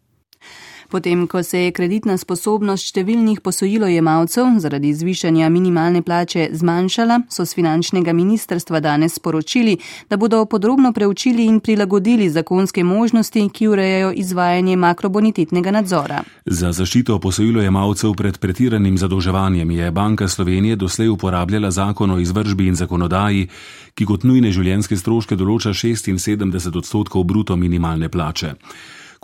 Potem, 0.94 1.28
ko 1.28 1.44
se 1.44 1.58
je 1.58 1.72
kreditna 1.74 2.20
sposobnost 2.22 2.86
številnih 2.92 3.40
posojilojemalcev 3.42 4.60
zaradi 4.62 4.92
zvišanja 4.94 5.48
minimalne 5.50 6.04
plače 6.06 6.52
zmanjšala, 6.54 7.18
so 7.34 7.48
z 7.50 7.58
finančnega 7.58 8.14
ministrstva 8.14 8.78
danes 8.78 9.18
sporočili, 9.18 9.74
da 10.06 10.22
bodo 10.22 10.44
podrobno 10.46 10.94
preučili 10.94 11.50
in 11.50 11.58
prilagodili 11.66 12.30
zakonske 12.30 12.86
možnosti, 12.86 13.48
ki 13.50 13.72
urejajo 13.74 14.14
izvajanje 14.22 14.78
makrobonitetnega 14.86 15.74
nadzora. 15.74 16.22
Za 16.46 16.70
zaščito 16.70 17.18
posojilojemalcev 17.18 18.14
pred 18.14 18.38
pretiranim 18.38 18.94
zadolževanjem 19.02 19.74
je 19.74 19.92
Banka 19.92 20.30
Slovenije 20.30 20.78
doslej 20.78 21.10
uporabljala 21.10 21.72
zakon 21.74 22.14
o 22.14 22.22
izvržbi 22.22 22.70
in 22.70 22.78
zakonodaji, 22.78 23.50
ki 23.98 24.06
kot 24.06 24.30
nujne 24.30 24.54
življenjske 24.54 24.94
stroške 24.94 25.42
določa 25.42 25.74
76 25.74 26.78
odstotkov 26.78 27.26
bruto 27.26 27.58
minimalne 27.58 28.14
plače. 28.14 28.60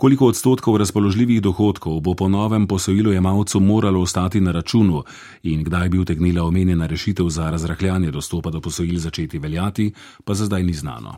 Koliko 0.00 0.26
odstotkov 0.26 0.76
razpoložljivih 0.76 1.42
dohodkov 1.42 2.00
bo 2.00 2.14
po 2.14 2.28
novem 2.28 2.66
posojilo 2.66 3.12
jemalcu 3.12 3.60
moralo 3.60 4.00
ostati 4.00 4.40
na 4.40 4.52
računu 4.52 5.02
in 5.42 5.64
kdaj 5.64 5.88
bi 5.88 5.98
utegnila 5.98 6.44
omenjena 6.44 6.86
rešitev 6.86 7.28
za 7.28 7.50
razrahljanje 7.50 8.10
dostopa 8.10 8.50
do 8.50 8.60
posojil 8.60 8.98
začeti 8.98 9.38
veljati, 9.38 9.92
pa 10.24 10.34
za 10.34 10.44
zdaj 10.44 10.62
ni 10.62 10.72
znano. 10.72 11.16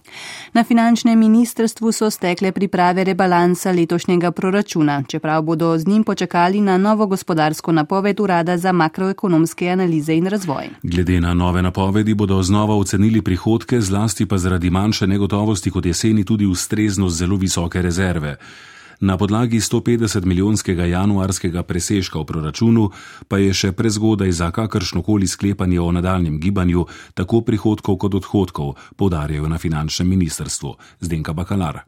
Na 0.53 0.65
finančnem 0.65 1.19
ministrstvu 1.19 1.93
so 1.93 2.11
stekle 2.11 2.53
priprave 2.53 3.05
rebalansa 3.05 3.71
letošnjega 3.73 4.31
proračuna, 4.31 5.03
čeprav 5.09 5.43
bodo 5.43 5.79
z 5.79 5.87
njim 5.87 6.05
počakali 6.05 6.61
na 6.61 6.79
novo 6.79 7.07
gospodarsko 7.07 7.73
napoved 7.73 8.21
Urada 8.21 8.59
za 8.59 8.73
makroekonomske 8.73 9.69
analize 9.69 10.15
in 10.15 10.27
razvoj. 10.27 10.69
Glede 10.83 11.21
na 11.21 11.35
nove 11.35 11.63
napovedi 11.63 12.15
bodo 12.15 12.43
znova 12.43 12.77
ocenili 12.77 13.23
prihodke, 13.23 13.81
zlasti 13.81 14.27
pa 14.27 14.39
zaradi 14.39 14.71
manjše 14.71 15.07
negotovosti 15.07 15.71
kot 15.71 15.87
jeseni 15.87 16.25
tudi 16.25 16.47
ustreznost 16.47 17.17
zelo 17.17 17.37
visoke 17.37 17.83
rezerve. 17.83 18.37
Na 19.03 19.17
podlagi 19.19 19.61
150 19.61 20.25
milijonskega 20.25 20.85
januarskega 20.87 21.63
presežka 21.63 22.21
v 22.21 22.25
proračunu 22.25 22.85
pa 23.29 23.41
je 23.43 23.51
še 23.51 23.73
prezgodaj 23.75 24.31
za 24.31 24.51
kakršnokoli 24.55 25.27
sklepanje 25.27 25.81
o 25.83 25.89
nadaljem 25.91 26.37
gibanju 26.39 26.85
tako 27.15 27.41
prihodkov 27.43 27.97
kot 27.99 28.15
odhodkov, 28.15 28.77
podarjajo 28.97 29.49
na 29.51 29.59
finančnem 29.59 30.07
ministrstvu. 30.09 30.77
Zdenka 31.01 31.35
Bakalar. 31.35 31.81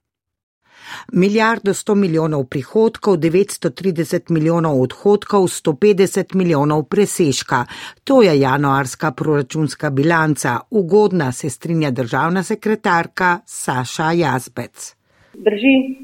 Milijardo 1.12 1.71
100 1.71 1.94
milijonov 1.94 2.49
prihodkov, 2.50 3.21
930 3.23 4.35
milijonov 4.35 4.80
odhodkov, 4.83 5.47
150 5.47 6.35
milijonov 6.35 6.88
presežka. 6.90 7.64
To 8.04 8.23
je 8.23 8.35
januarska 8.40 9.12
proračunska 9.12 9.90
bilanca. 9.90 10.61
Ugodna 10.71 11.33
se 11.33 11.50
strinja 11.50 11.90
državna 11.90 12.42
sekretarka 12.42 13.38
Saša 13.47 14.11
Jazbec. 14.12 14.94
Drži, 15.35 16.03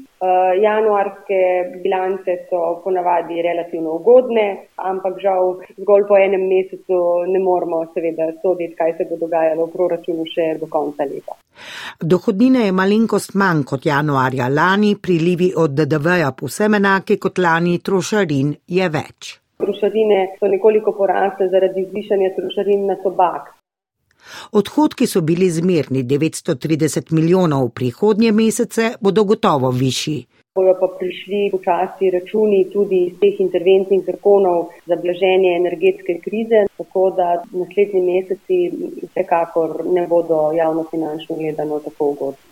januarske 0.61 1.37
bilance 1.83 2.35
so 2.49 2.81
ponavadi 2.83 3.41
relativno 3.41 3.95
ugodne, 3.97 4.67
ampak 4.75 5.17
žal 5.21 5.55
zgolj 5.77 6.05
po 6.07 6.17
enem 6.17 6.43
mesecu 6.47 6.99
ne 7.27 7.39
moramo 7.39 7.85
seveda 7.93 8.29
soditi, 8.41 8.75
kaj 8.77 8.97
se 8.97 9.07
bo 9.09 9.17
dogajalo 9.17 9.65
v 9.65 9.73
proračunu 9.73 10.25
še 10.29 10.47
do 10.61 10.69
konca 10.69 11.07
leta. 11.09 11.37
Dohodnine 12.01 12.67
je 12.67 12.71
malenkost 12.71 13.33
manj 13.35 13.63
kot 13.73 13.85
januarja 13.85 14.49
lani, 14.49 14.95
prilivi 15.01 15.51
od 15.57 15.73
DDV-ja 15.77 16.31
povsem 16.37 16.77
enake 16.77 17.17
kot 17.17 17.41
lani, 17.41 17.79
trošarin 17.79 18.53
je 18.67 18.89
več. 18.89 19.37
Trošarine 19.61 20.21
so 20.37 20.49
nekoliko 20.49 20.93
porasle 20.97 21.49
zaradi 21.49 21.85
zvišanja 21.89 22.31
trošarin 22.37 22.85
na 22.89 22.97
tobak. 23.01 23.49
Odhodki 24.51 25.07
so 25.07 25.21
bili 25.21 25.49
zmerni 25.49 26.03
930 26.03 27.11
milijonov, 27.11 27.69
prihodnje 27.69 28.31
mesece 28.31 28.93
bodo 29.01 29.23
gotovo 29.23 29.71
višji. 29.71 30.25
Bojo 30.55 30.73
pa 30.79 30.87
prišli 30.99 31.49
počasi 31.51 32.09
računi 32.11 32.65
tudi 32.73 32.97
iz 33.07 33.13
teh 33.19 33.39
interventnih 33.39 34.01
zakonov 34.05 34.73
za 34.85 34.97
blaženje 35.03 35.55
energetske 35.55 36.17
krize, 36.25 36.65
tako 36.77 37.05
da 37.15 37.27
naslednji 37.51 38.01
meseci 38.09 38.57
vsekakor 39.05 39.85
ne 39.85 40.07
bodo 40.07 40.51
javno 40.57 40.83
finančno 40.91 41.35
gledano 41.39 41.79
tako 41.79 42.09
ugodni. 42.15 42.51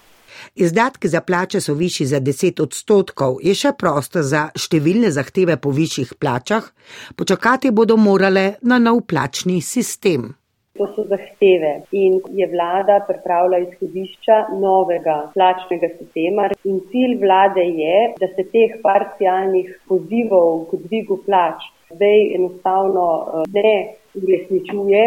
Izdatki 0.55 1.07
za 1.07 1.21
plače 1.21 1.61
so 1.61 1.73
višji 1.73 2.05
za 2.07 2.19
10 2.19 2.61
odstotkov, 2.61 3.37
je 3.43 3.55
še 3.55 3.73
prostor 3.77 4.23
za 4.23 4.47
številne 4.55 5.11
zahteve 5.11 5.57
po 5.57 5.75
višjih 5.75 6.15
plačah, 6.19 6.71
počakati 7.15 7.71
bodo 7.71 7.97
morale 7.97 8.53
na 8.61 8.79
nov 8.79 9.03
plačni 9.11 9.61
sistem. 9.61 10.38
To 10.79 10.85
so 10.95 11.03
zahteve 11.11 11.71
in 11.91 12.21
je 12.39 12.45
vlada 12.47 13.01
pripravila 13.07 13.57
izhodišča 13.65 14.37
novega 14.61 15.17
plačnega 15.33 15.89
sistema 15.97 16.45
in 16.63 16.79
cilj 16.91 17.17
vlade 17.23 17.65
je, 17.81 17.97
da 18.21 18.29
se 18.35 18.45
teh 18.53 18.77
parcialnih 18.85 19.73
pozivov 19.91 20.69
k 20.69 20.79
dvigu 20.85 21.19
plač 21.25 21.67
zdaj 21.95 22.35
enostavno 22.35 23.05
eh, 23.27 23.43
ne 23.57 23.95
uresničuje. 24.13 25.01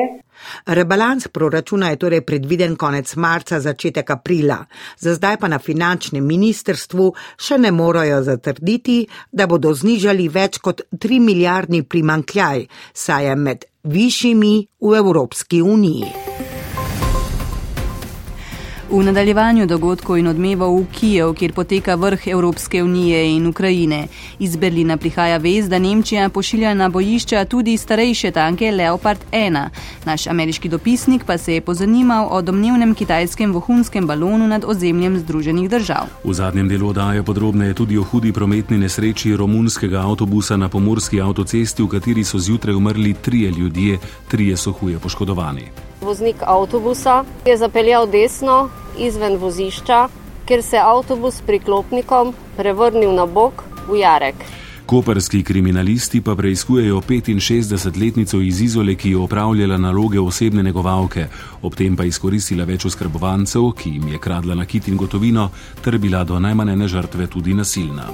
Rebalans 0.67 1.29
proračuna 1.29 1.91
je 1.91 1.97
torej 1.97 2.21
predviden 2.21 2.77
konec 2.77 3.17
marca, 3.17 3.61
začetek 3.61 4.11
aprila. 4.11 4.65
Za 4.99 5.15
zdaj 5.15 5.37
pa 5.37 5.49
na 5.49 5.59
finančnem 5.59 6.27
ministrstvu 6.27 7.13
še 7.37 7.59
ne 7.59 7.73
morajo 7.73 8.23
zatrditi, 8.23 9.07
da 9.33 9.47
bodo 9.47 9.75
znižali 9.75 10.29
več 10.29 10.59
kot 10.59 10.81
3 10.93 11.21
milijardni 11.21 11.83
primankljaj, 11.83 12.67
saj 12.93 13.27
je 13.27 13.37
med 13.37 13.72
višjimi 13.85 14.67
v 14.81 14.95
Evropski 14.95 15.63
uniji. 15.63 16.07
V 18.93 19.01
nadaljevanju 19.01 19.65
dogodkov 19.67 20.19
in 20.21 20.27
odmevov 20.29 20.75
v 20.77 20.87
Kijev, 20.93 21.31
kjer 21.33 21.53
poteka 21.57 21.95
vrh 21.97 22.27
Evropske 22.29 22.83
unije 22.85 23.23
in 23.37 23.47
Ukrajine, 23.47 24.09
iz 24.39 24.57
Berlina 24.57 24.97
prihaja 24.97 25.39
vez, 25.41 25.69
da 25.69 25.79
Nemčija 25.79 26.29
pošilja 26.29 26.75
na 26.75 26.89
bojišča 26.89 27.45
tudi 27.45 27.77
starejše 27.77 28.31
tanke 28.31 28.71
Leopard 28.71 29.21
1. 29.33 29.69
Naš 30.05 30.27
ameriški 30.27 30.69
dopisnik 30.69 31.25
pa 31.25 31.39
se 31.39 31.55
je 31.55 31.61
pozanimal 31.61 32.29
o 32.31 32.43
domnevnem 32.43 32.95
kitajskem 32.95 33.53
vohunskem 33.53 34.07
balonu 34.07 34.49
nad 34.49 34.65
ozemljem 34.65 35.19
Združenih 35.19 35.71
držav. 35.71 36.13
V 36.25 36.35
zadnjem 36.35 36.69
delu 36.69 36.93
daje 36.93 37.23
podrobneje 37.23 37.75
tudi 37.75 37.99
o 37.99 38.03
hudi 38.03 38.33
prometni 38.33 38.79
nesreči 38.79 39.37
romunskega 39.37 40.05
avtobusa 40.05 40.57
na 40.57 40.69
pomorski 40.69 41.21
avtocesti, 41.21 41.83
v 41.83 41.89
kateri 41.89 42.25
so 42.25 42.39
zjutraj 42.39 42.75
umrli 42.75 43.15
trije 43.15 43.51
ljudje, 43.51 43.99
trije 44.29 44.57
so 44.57 44.73
huje 44.73 44.99
poškodovani. 44.99 45.92
Voznik 46.03 46.37
avtobusa 46.47 47.25
je 47.47 47.57
zapeljal 47.57 48.07
desno 48.11 48.69
izven 48.99 49.37
vozišča, 49.37 50.09
kjer 50.45 50.63
se 50.63 50.77
je 50.77 50.83
avtobus 50.83 51.35
s 51.35 51.43
priklopnikom 51.47 52.35
prevrnil 52.57 53.15
na 53.15 53.27
bok 53.27 53.63
v 53.89 54.01
Jarek. 54.01 54.35
Koperski 54.87 55.43
kriminalisti 55.43 56.21
pa 56.21 56.35
preizkujejo 56.35 57.01
65-letnico 57.01 58.41
iz 58.43 58.61
Izole, 58.61 58.95
ki 58.95 59.11
je 59.11 59.17
opravljala 59.17 59.79
naloge 59.79 60.21
osebne 60.21 60.63
negovalke, 60.63 61.27
ob 61.63 61.75
tem 61.75 61.97
pa 61.97 62.05
izkoristila 62.05 62.65
več 62.65 62.85
oskrbovancev, 62.85 63.71
ki 63.73 63.91
jim 63.91 64.09
je 64.09 64.19
kradla 64.19 64.55
nakit 64.55 64.89
in 64.89 64.97
gotovino, 64.97 65.51
ter 65.85 65.99
bila 65.99 66.25
do 66.25 66.39
najmanjene 66.39 66.89
žrtve 66.89 67.27
tudi 67.27 67.55
nasilna. 67.55 68.11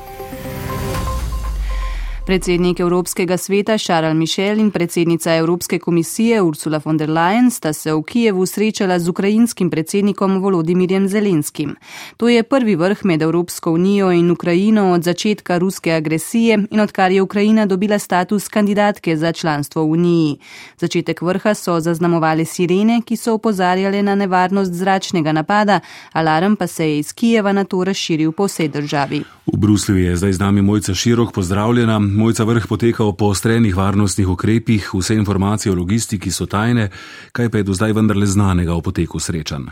Predsednik 2.29 2.81
Evropskega 2.81 3.37
sveta 3.37 3.79
Charles 3.79 4.17
Michel 4.17 4.59
in 4.59 4.71
predsednica 4.71 5.35
Evropske 5.35 5.79
komisije 5.79 6.43
Ursula 6.43 6.81
von 6.85 6.97
der 6.97 7.09
Leyen 7.11 7.51
sta 7.51 7.73
se 7.73 7.93
v 7.93 8.03
Kijevu 8.03 8.47
srečala 8.47 8.99
z 8.99 9.09
ukrajinskim 9.09 9.71
predsednikom 9.71 10.41
Volodimirjem 10.43 11.09
Zelenskim. 11.09 11.77
To 12.17 12.29
je 12.29 12.43
prvi 12.43 12.75
vrh 12.77 13.05
med 13.05 13.23
Evropsko 13.23 13.73
unijo 13.73 14.13
in 14.13 14.31
Ukrajino 14.31 14.93
od 14.93 15.03
začetka 15.03 15.59
ruske 15.59 15.93
agresije 15.93 16.59
in 16.71 16.81
odkar 16.81 17.11
je 17.11 17.23
Ukrajina 17.23 17.67
dobila 17.67 17.99
status 17.99 18.49
kandidatke 18.49 19.17
za 19.17 19.33
članstvo 19.33 19.83
v 19.83 19.91
uniji. 19.91 20.37
Začetek 20.79 21.23
vrha 21.23 21.55
so 21.55 21.81
zaznamovali 21.81 22.45
sirene, 22.45 23.01
ki 23.07 23.17
so 23.17 23.35
opozarjale 23.35 24.03
na 24.03 24.15
nevarnost 24.15 24.73
zračnega 24.73 25.33
napada, 25.33 25.81
alarm 26.13 26.57
pa 26.57 26.67
se 26.67 26.91
je 26.91 26.99
iz 26.99 27.13
Kijeva 27.13 27.53
na 27.53 27.65
to 27.65 27.85
razširil 27.85 28.33
po 28.33 28.45
vsej 28.45 28.69
državi. 28.69 29.25
V 29.47 29.57
Bruslju 29.57 29.97
je 29.97 30.17
zdaj 30.17 30.33
z 30.33 30.41
nami 30.41 30.63
Mojca 30.63 30.95
Širok, 30.95 31.33
pozdravljena. 31.33 31.99
Mojca 32.19 32.43
vrh 32.45 32.67
poteka 32.67 33.05
o 33.07 33.13
poostrenih 33.15 33.77
varnostnih 33.77 34.29
ukrepih, 34.29 34.89
vse 34.95 35.15
informacije 35.15 35.73
o 35.73 35.77
logistiki 35.79 36.33
so 36.35 36.49
tajne, 36.51 36.89
kaj 37.33 37.51
pa 37.51 37.61
je 37.61 37.67
do 37.69 37.75
zdaj 37.79 37.95
vendarle 37.95 38.27
znanega 38.27 38.75
o 38.75 38.83
poteku 38.83 39.21
srečanj. 39.23 39.69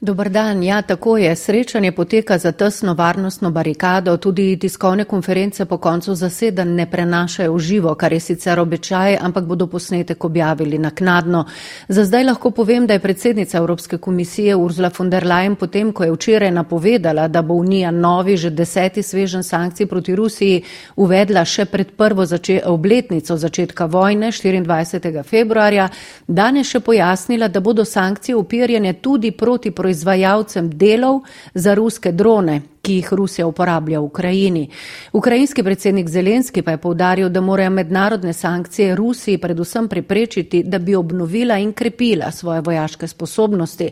Dobar 0.00 0.30
dan, 0.30 0.62
ja, 0.62 0.82
tako 0.82 1.16
je. 1.16 1.36
Srečanje 1.36 1.92
poteka 1.92 2.38
za 2.38 2.52
tesno 2.52 2.94
varnostno 2.94 3.50
barikado, 3.50 4.16
tudi 4.16 4.56
tiskovne 4.56 5.04
konference 5.04 5.64
po 5.64 5.76
koncu 5.78 6.14
zaseden 6.14 6.74
ne 6.74 6.86
prenašajo 6.90 7.54
v 7.54 7.58
živo, 7.58 7.94
kar 7.94 8.12
je 8.12 8.20
sicer 8.20 8.60
običaj, 8.60 9.16
ampak 9.20 9.44
bodo 9.44 9.66
posnetek 9.66 10.24
objavili 10.24 10.78
naknadno. 10.78 11.44
Za 11.88 12.04
zdaj 12.04 12.24
lahko 12.24 12.50
povem, 12.50 12.86
da 12.86 12.94
je 12.94 12.98
predsednica 12.98 13.58
Evropske 13.58 13.98
komisije 13.98 14.56
Ursula 14.56 14.90
von 14.98 15.10
der 15.10 15.26
Leyen 15.26 15.56
potem, 15.56 15.92
ko 15.92 16.04
je 16.04 16.12
včeraj 16.12 16.50
napovedala, 16.50 17.28
da 17.28 17.42
bo 17.42 17.54
Unija 17.54 17.90
novi, 17.90 18.36
že 18.36 18.50
deseti 18.50 19.02
svežen 19.02 19.42
sankcij 19.42 19.86
proti 19.86 20.14
Rusiji 20.14 20.62
uvedla 20.96 21.44
še 21.44 21.64
pred 21.64 21.90
prvo 21.90 22.26
zače 22.26 22.60
obletnico 22.66 23.36
začetka 23.36 23.86
vojne 23.86 24.26
24. 24.26 25.22
februarja, 25.24 25.88
danes 26.26 26.70
še 26.70 26.80
pojasnila, 26.80 27.48
da 27.48 27.60
bodo 27.60 27.84
sankcije 27.84 28.36
upirjene 28.36 28.92
tudi 28.92 29.30
proti 29.30 29.70
proizvodnju 29.70 29.87
proizvajalcem 29.88 30.68
delov 30.76 31.22
za 31.54 31.74
ruske 31.74 32.12
drone, 32.12 32.60
ki 32.82 32.98
jih 32.98 33.12
Rusija 33.12 33.46
uporablja 33.46 34.00
v 34.00 34.04
Ukrajini. 34.04 34.68
Ukrajinski 35.12 35.62
predsednik 35.62 36.08
Zelenski 36.08 36.62
pa 36.62 36.70
je 36.70 36.78
povdaril, 36.78 37.28
da 37.28 37.40
morajo 37.40 37.70
mednarodne 37.70 38.32
sankcije 38.32 38.96
Rusiji 38.96 39.38
predvsem 39.38 39.88
preprečiti, 39.88 40.62
da 40.62 40.78
bi 40.78 40.94
obnovila 40.94 41.56
in 41.58 41.72
krepila 41.72 42.30
svoje 42.30 42.60
vojaške 42.60 43.08
sposobnosti. 43.08 43.88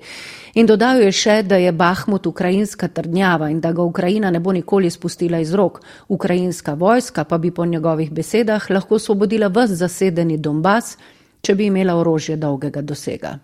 In 0.54 0.66
dodal 0.66 1.00
je 1.00 1.12
še, 1.12 1.42
da 1.42 1.56
je 1.56 1.72
Bahmut 1.72 2.26
ukrajinska 2.26 2.88
trdnjava 2.88 3.50
in 3.50 3.60
da 3.60 3.72
ga 3.72 3.82
Ukrajina 3.82 4.30
ne 4.30 4.40
bo 4.40 4.52
nikoli 4.52 4.90
spustila 4.90 5.40
iz 5.40 5.54
rok. 5.54 5.80
Ukrajinska 6.08 6.74
vojska 6.74 7.24
pa 7.24 7.38
bi 7.38 7.50
po 7.50 7.64
njegovih 7.66 8.12
besedah 8.12 8.70
lahko 8.70 8.94
osvobodila 9.00 9.48
vse 9.48 9.74
zasedeni 9.74 10.36
Donbas, 10.36 10.96
če 11.40 11.54
bi 11.54 11.72
imela 11.72 11.96
orožje 11.96 12.36
dolgega 12.36 12.82
dosega. 12.82 13.38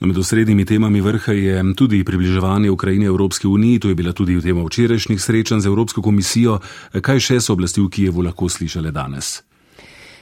No, 0.00 0.06
med 0.06 0.18
osrednjimi 0.18 0.64
temami 0.64 1.00
vrha 1.00 1.32
je 1.32 1.64
tudi 1.76 2.04
približevanje 2.04 2.70
Ukrajine 2.70 3.06
Evropski 3.06 3.46
uniji, 3.46 3.78
to 3.78 3.88
je 3.88 3.94
bila 3.94 4.12
tudi 4.12 4.40
tema 4.40 4.64
včerajšnjih 4.64 5.22
srečanj 5.22 5.60
z 5.60 5.66
Evropsko 5.66 6.02
komisijo. 6.02 6.60
Kaj 7.00 7.20
še 7.20 7.40
so 7.40 7.52
oblasti 7.56 7.80
v 7.80 7.88
Kijevu 7.88 8.22
lahko 8.22 8.48
slišali 8.48 8.92
danes? 8.92 9.42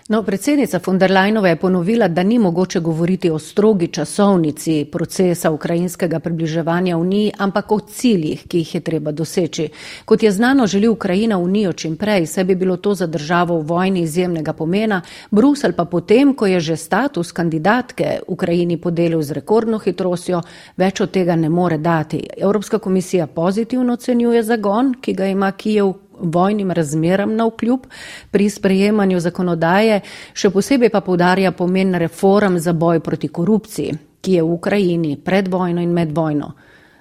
No, 0.08 0.22
predsednica 0.22 0.80
von 0.86 0.98
der 0.98 1.10
Leinova 1.10 1.48
je 1.48 1.56
ponovila, 1.56 2.08
da 2.08 2.22
ni 2.22 2.38
mogoče 2.38 2.80
govoriti 2.80 3.30
o 3.30 3.38
strogi 3.38 3.86
časovnici 3.88 4.84
procesa 4.92 5.50
ukrajinskega 5.50 6.18
približevanja 6.20 6.96
Uniji, 6.96 7.32
ampak 7.38 7.72
o 7.72 7.78
ciljih, 7.80 8.42
ki 8.48 8.58
jih 8.58 8.74
je 8.74 8.80
treba 8.80 9.12
doseči. 9.12 9.68
Kot 10.04 10.22
je 10.22 10.30
znano, 10.30 10.66
želi 10.66 10.88
Ukrajina 10.88 11.38
Unijo 11.38 11.72
čim 11.72 11.96
prej, 11.96 12.26
saj 12.26 12.44
bi 12.44 12.54
bilo 12.54 12.76
to 12.76 12.94
za 12.94 13.06
državo 13.06 13.58
v 13.58 13.66
vojni 13.66 14.00
izjemnega 14.00 14.52
pomena, 14.52 15.00
Brusel 15.30 15.72
pa 15.72 15.84
potem, 15.84 16.34
ko 16.34 16.46
je 16.46 16.60
že 16.60 16.76
status 16.76 17.32
kandidatke 17.32 18.20
Ukrajini 18.28 18.76
podelil 18.76 19.22
z 19.22 19.32
rekordno 19.32 19.78
hitrostjo, 19.78 20.42
več 20.76 21.00
od 21.00 21.10
tega 21.10 21.36
ne 21.36 21.48
more 21.48 21.78
dati. 21.78 22.26
Evropska 22.36 22.78
komisija 22.78 23.26
pozitivno 23.26 23.92
ocenjuje 23.92 24.42
zagon, 24.42 24.94
ki 25.00 25.12
ga 25.12 25.26
ima 25.26 25.52
Kijev 25.52 25.94
vojnim 26.20 26.70
razmeram 26.70 27.36
na 27.36 27.46
vkljub 27.46 27.86
pri 28.30 28.50
sprejemanju 28.50 29.20
zakonodaje, 29.20 30.00
še 30.34 30.50
posebej 30.50 30.90
pa 30.90 31.00
povdarja 31.00 31.52
pomen 31.52 31.94
reform 31.94 32.58
za 32.58 32.72
boj 32.72 33.00
proti 33.00 33.28
korupciji, 33.28 33.98
ki 34.20 34.38
je 34.38 34.42
v 34.42 34.52
Ukrajini 34.52 35.16
pred 35.16 35.48
vojno 35.48 35.82
in 35.82 35.92
med 35.92 36.12
vojno 36.16 36.52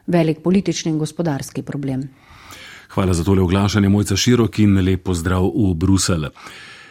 velik 0.08 0.44
politični 0.44 0.92
in 0.92 1.00
gospodarski 1.00 1.62
problem. 1.62 2.04
Hvala 2.94 3.14
za 3.14 3.24
tole 3.24 3.42
oglašanje, 3.42 3.90
mojca 3.90 4.16
širok 4.16 4.60
in 4.60 4.78
lep 4.86 5.04
pozdrav 5.04 5.48
v 5.48 5.74
Bruselj. 5.74 6.28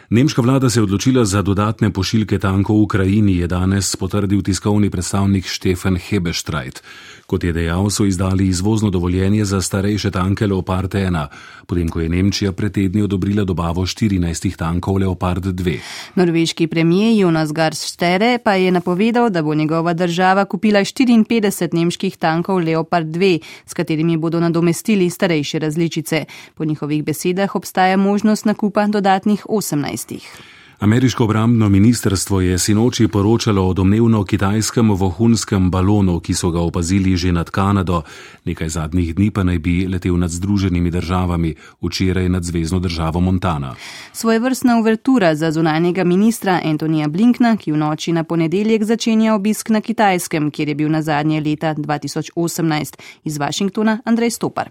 Nemška 0.09 0.41
vlada 0.41 0.69
se 0.69 0.79
je 0.79 0.83
odločila 0.83 1.25
za 1.25 1.41
dodatne 1.41 1.89
pošiljke 1.89 2.39
tankov 2.39 2.75
v 2.75 2.81
Ukrajini, 2.81 3.37
je 3.37 3.47
danes 3.47 3.95
potrdil 3.95 4.41
tiskovni 4.43 4.89
predstavnik 4.89 5.47
Štefan 5.47 5.95
Hebestreit. 5.95 6.83
Kot 7.25 7.43
je 7.43 7.53
dejal, 7.53 7.89
so 7.89 8.05
izdali 8.05 8.47
izvozno 8.47 8.89
dovoljenje 8.89 9.45
za 9.45 9.61
starejše 9.61 10.11
tanke 10.11 10.47
Leopard 10.47 10.91
1, 10.91 11.27
potem 11.67 11.89
ko 11.89 12.01
je 12.01 12.09
Nemčija 12.09 12.51
pred 12.51 12.73
tedni 12.73 13.01
odobrila 13.01 13.43
dobavo 13.43 13.85
14 13.85 14.55
tankov 14.55 14.97
Leopard 14.97 15.45
2. 15.45 15.77
Norveški 16.15 16.67
premijer 16.67 17.17
Jonas 17.19 17.53
Garstere 17.53 18.37
pa 18.43 18.53
je 18.53 18.71
napovedal, 18.71 19.29
da 19.29 19.41
bo 19.41 19.55
njegova 19.55 19.93
država 19.93 20.45
kupila 20.45 20.79
54 20.79 21.73
nemških 21.73 22.17
tankov 22.17 22.57
Leopard 22.57 23.07
2, 23.07 23.39
s 23.65 23.73
katerimi 23.73 24.17
bodo 24.17 24.39
nadomestili 24.39 25.09
starejše 25.09 25.59
različice. 25.59 26.25
Po 26.55 26.65
njihovih 26.65 27.03
besedah 27.03 27.55
obstaja 27.55 27.97
možnost 27.97 28.45
nakupa 28.45 28.87
dodatnih 28.87 29.45
18. 29.45 29.92
Ameriško 30.83 31.23
obrambno 31.23 31.69
ministrstvo 31.69 32.41
je 32.41 32.59
sinoči 32.59 33.07
poročalo 33.07 33.67
o 33.67 33.73
domnevno 33.73 34.23
kitajskem 34.23 34.91
vohunskem 34.91 35.71
balonu, 35.71 36.19
ki 36.19 36.33
so 36.33 36.51
ga 36.51 36.59
opazili 36.59 37.17
že 37.17 37.31
nad 37.31 37.49
Kanado, 37.49 38.01
nekaj 38.45 38.69
zadnjih 38.69 39.15
dni 39.15 39.31
pa 39.31 39.43
naj 39.43 39.59
bi 39.59 39.87
letel 39.87 40.17
nad 40.19 40.29
Združenimi 40.29 40.91
državami, 40.91 41.55
včeraj 41.81 42.29
nad 42.29 42.43
zvezdno 42.43 42.79
državo 42.79 43.19
Montana. 43.19 43.75
Svoje 44.13 44.39
vrstna 44.39 44.79
uvertura 44.79 45.35
za 45.35 45.51
zunanjega 45.51 46.03
ministra 46.03 46.59
Antonija 46.65 47.07
Blinkna, 47.07 47.57
ki 47.57 47.71
v 47.71 47.77
noči 47.77 48.11
na 48.11 48.23
ponedeljek 48.23 48.83
začenja 48.83 49.35
obisk 49.35 49.69
na 49.69 49.81
kitajskem, 49.81 50.51
kjer 50.51 50.69
je 50.69 50.75
bil 50.75 50.91
na 50.91 51.01
zadnje 51.01 51.41
leta 51.41 51.75
2018 51.75 52.99
iz 53.23 53.37
Washingtona 53.37 54.01
Andrej 54.05 54.29
Stopar. 54.29 54.69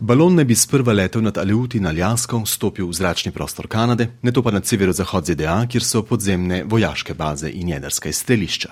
Balon 0.00 0.34
naj 0.34 0.44
bi 0.44 0.54
sprva 0.56 0.92
letel 0.92 1.22
nad 1.22 1.36
Aleuti 1.38 1.76
in 1.76 1.86
Aljasko, 1.86 2.40
stopil 2.46 2.86
v 2.88 2.94
zračni 2.96 3.30
prostor 3.32 3.68
Kanade, 3.68 4.06
ne 4.22 4.32
to 4.32 4.42
pa 4.42 4.50
na 4.50 4.62
severozahod 4.64 5.28
ZDA, 5.28 5.66
kjer 5.68 5.84
so 5.84 6.00
podzemne 6.02 6.62
vojaške 6.64 7.14
baze 7.14 7.50
in 7.52 7.68
jedrska 7.68 8.08
izstrelišča. 8.08 8.70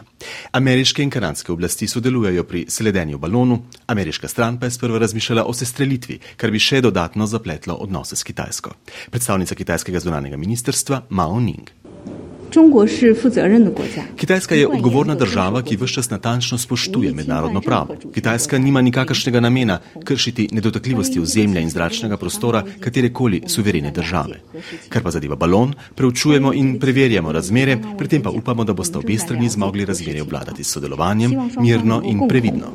Ameriške 0.57 1.03
in 1.03 1.11
kanadske 1.11 1.53
oblasti 1.53 1.89
sodelujejo 1.89 2.45
pri 2.45 2.65
sledenju 2.69 3.19
balonu, 3.19 3.61
ameriška 3.87 4.29
stran 4.29 4.59
pa 4.59 4.67
je 4.67 4.71
sprva 4.79 4.99
razmišljala 4.99 5.45
o 5.45 5.53
sestrelitvi, 5.53 6.19
kar 6.37 6.51
bi 6.51 6.59
še 6.59 6.81
dodatno 6.81 7.27
zapletlo 7.27 7.75
odnose 7.75 8.17
s 8.17 8.25
Kitajsko. 8.25 8.73
Predstavnica 9.11 9.55
kitajskega 9.55 10.01
zunanega 10.01 10.37
ministrstva 10.37 11.03
Mao 11.11 11.41
Ning. 11.41 11.71
Kitajska 14.17 14.55
je 14.55 14.69
odgovorna 14.69 15.15
država, 15.15 15.63
ki 15.63 15.77
vse 15.77 15.95
čas 15.95 16.11
natančno 16.11 16.59
spoštuje 16.59 17.13
mednarodno 17.15 17.61
pravo. 17.61 17.97
Kitajska 18.15 18.59
nima 18.59 18.81
nikakršnega 18.81 19.41
namena 19.41 19.79
kršiti 20.05 20.49
nedotakljivosti 20.53 21.21
ozemlja 21.21 21.61
in 21.61 21.71
zračnega 21.71 22.17
prostora 22.17 22.65
katerekoli 22.81 23.43
suverene 23.47 23.91
države. 23.91 24.41
Kar 24.89 25.03
pa 25.03 25.11
zadeva 25.11 25.37
balon, 25.37 25.75
preučujemo 25.95 26.53
in 26.55 26.79
preverjamo 26.81 27.33
razmere, 27.33 27.79
pri 27.99 28.09
tem 28.09 28.23
pa 28.23 28.31
upamo, 28.31 28.65
da 28.65 28.73
boste 28.73 28.99
obe 28.99 29.19
strani 29.19 29.49
zmogli 29.49 29.85
razmerje 29.85 30.23
obladati 30.23 30.65
s 30.65 30.73
sodelovanjem, 30.73 31.33
mirno 31.61 32.03
in 32.05 32.29
previdno. 32.29 32.67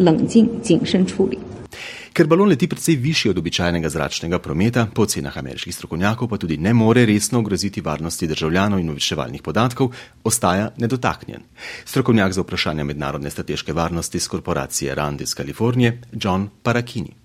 Ker 2.15 2.30
balon 2.32 2.47
leti 2.47 2.67
precej 2.71 2.95
više 2.95 3.30
od 3.30 3.38
običajnega 3.38 3.89
zračnega 3.89 4.38
prometa, 4.39 4.86
po 4.93 5.04
ocenah 5.04 5.38
ameriških 5.38 5.75
strokovnjakov 5.75 6.30
pa 6.32 6.38
tudi 6.38 6.58
ne 6.58 6.71
more 6.73 7.04
resno 7.06 7.39
ogroziti 7.39 7.82
varnosti 7.82 8.28
državljanov 8.28 8.80
in 8.80 8.89
obveščevalnih 8.93 9.43
podatkov, 9.43 9.91
ostaja 10.23 10.69
nedotaknjen. 10.78 11.43
Strokovnjak 11.86 12.34
za 12.34 12.47
vprašanja 12.47 12.88
mednarodne 12.88 13.30
strateške 13.30 13.73
varnosti 13.73 14.19
z 14.19 14.32
korporacije 14.32 14.95
Rand 14.95 15.21
iz 15.21 15.36
Kalifornije, 15.36 16.01
John 16.13 16.49
Parakini. 16.63 17.24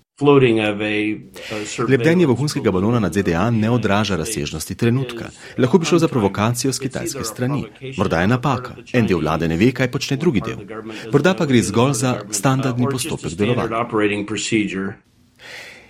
Lebdenje 1.89 2.25
vohunskega 2.25 2.71
balona 2.71 2.99
nad 2.99 3.13
ZDA 3.13 3.49
ne 3.49 3.69
odraža 3.69 4.15
razsežnosti 4.15 4.75
trenutka. 4.75 5.29
Lahko 5.57 5.77
bi 5.77 5.85
šlo 5.85 5.99
za 5.99 6.07
provokacijo 6.07 6.73
z 6.73 6.79
kitajske 6.79 7.23
strani. 7.23 7.65
Morda 7.97 8.21
je 8.21 8.27
napaka. 8.27 8.75
En 8.93 9.07
del 9.07 9.19
vlade 9.19 9.47
ne 9.47 9.57
ve, 9.57 9.71
kaj 9.71 9.91
počne 9.91 10.17
drugi 10.17 10.41
del. 10.45 10.65
Morda 11.11 11.33
pa 11.33 11.45
gre 11.45 11.61
zgolj 11.61 11.93
za 11.93 12.17
standardni 12.31 12.87
postopek 12.91 13.33
delovanja. 13.33 13.85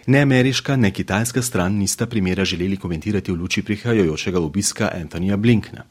Ne 0.08 0.20
ameriška, 0.20 0.76
ne 0.76 0.92
kitajska 0.92 1.42
stran 1.42 1.74
nista 1.78 2.06
primera 2.06 2.46
želeli 2.46 2.78
komentirati 2.78 3.32
v 3.32 3.36
luči 3.36 3.62
prihajajočega 3.62 4.40
obiska 4.40 4.90
Antonija 5.02 5.38
Blinkna. 5.38 5.84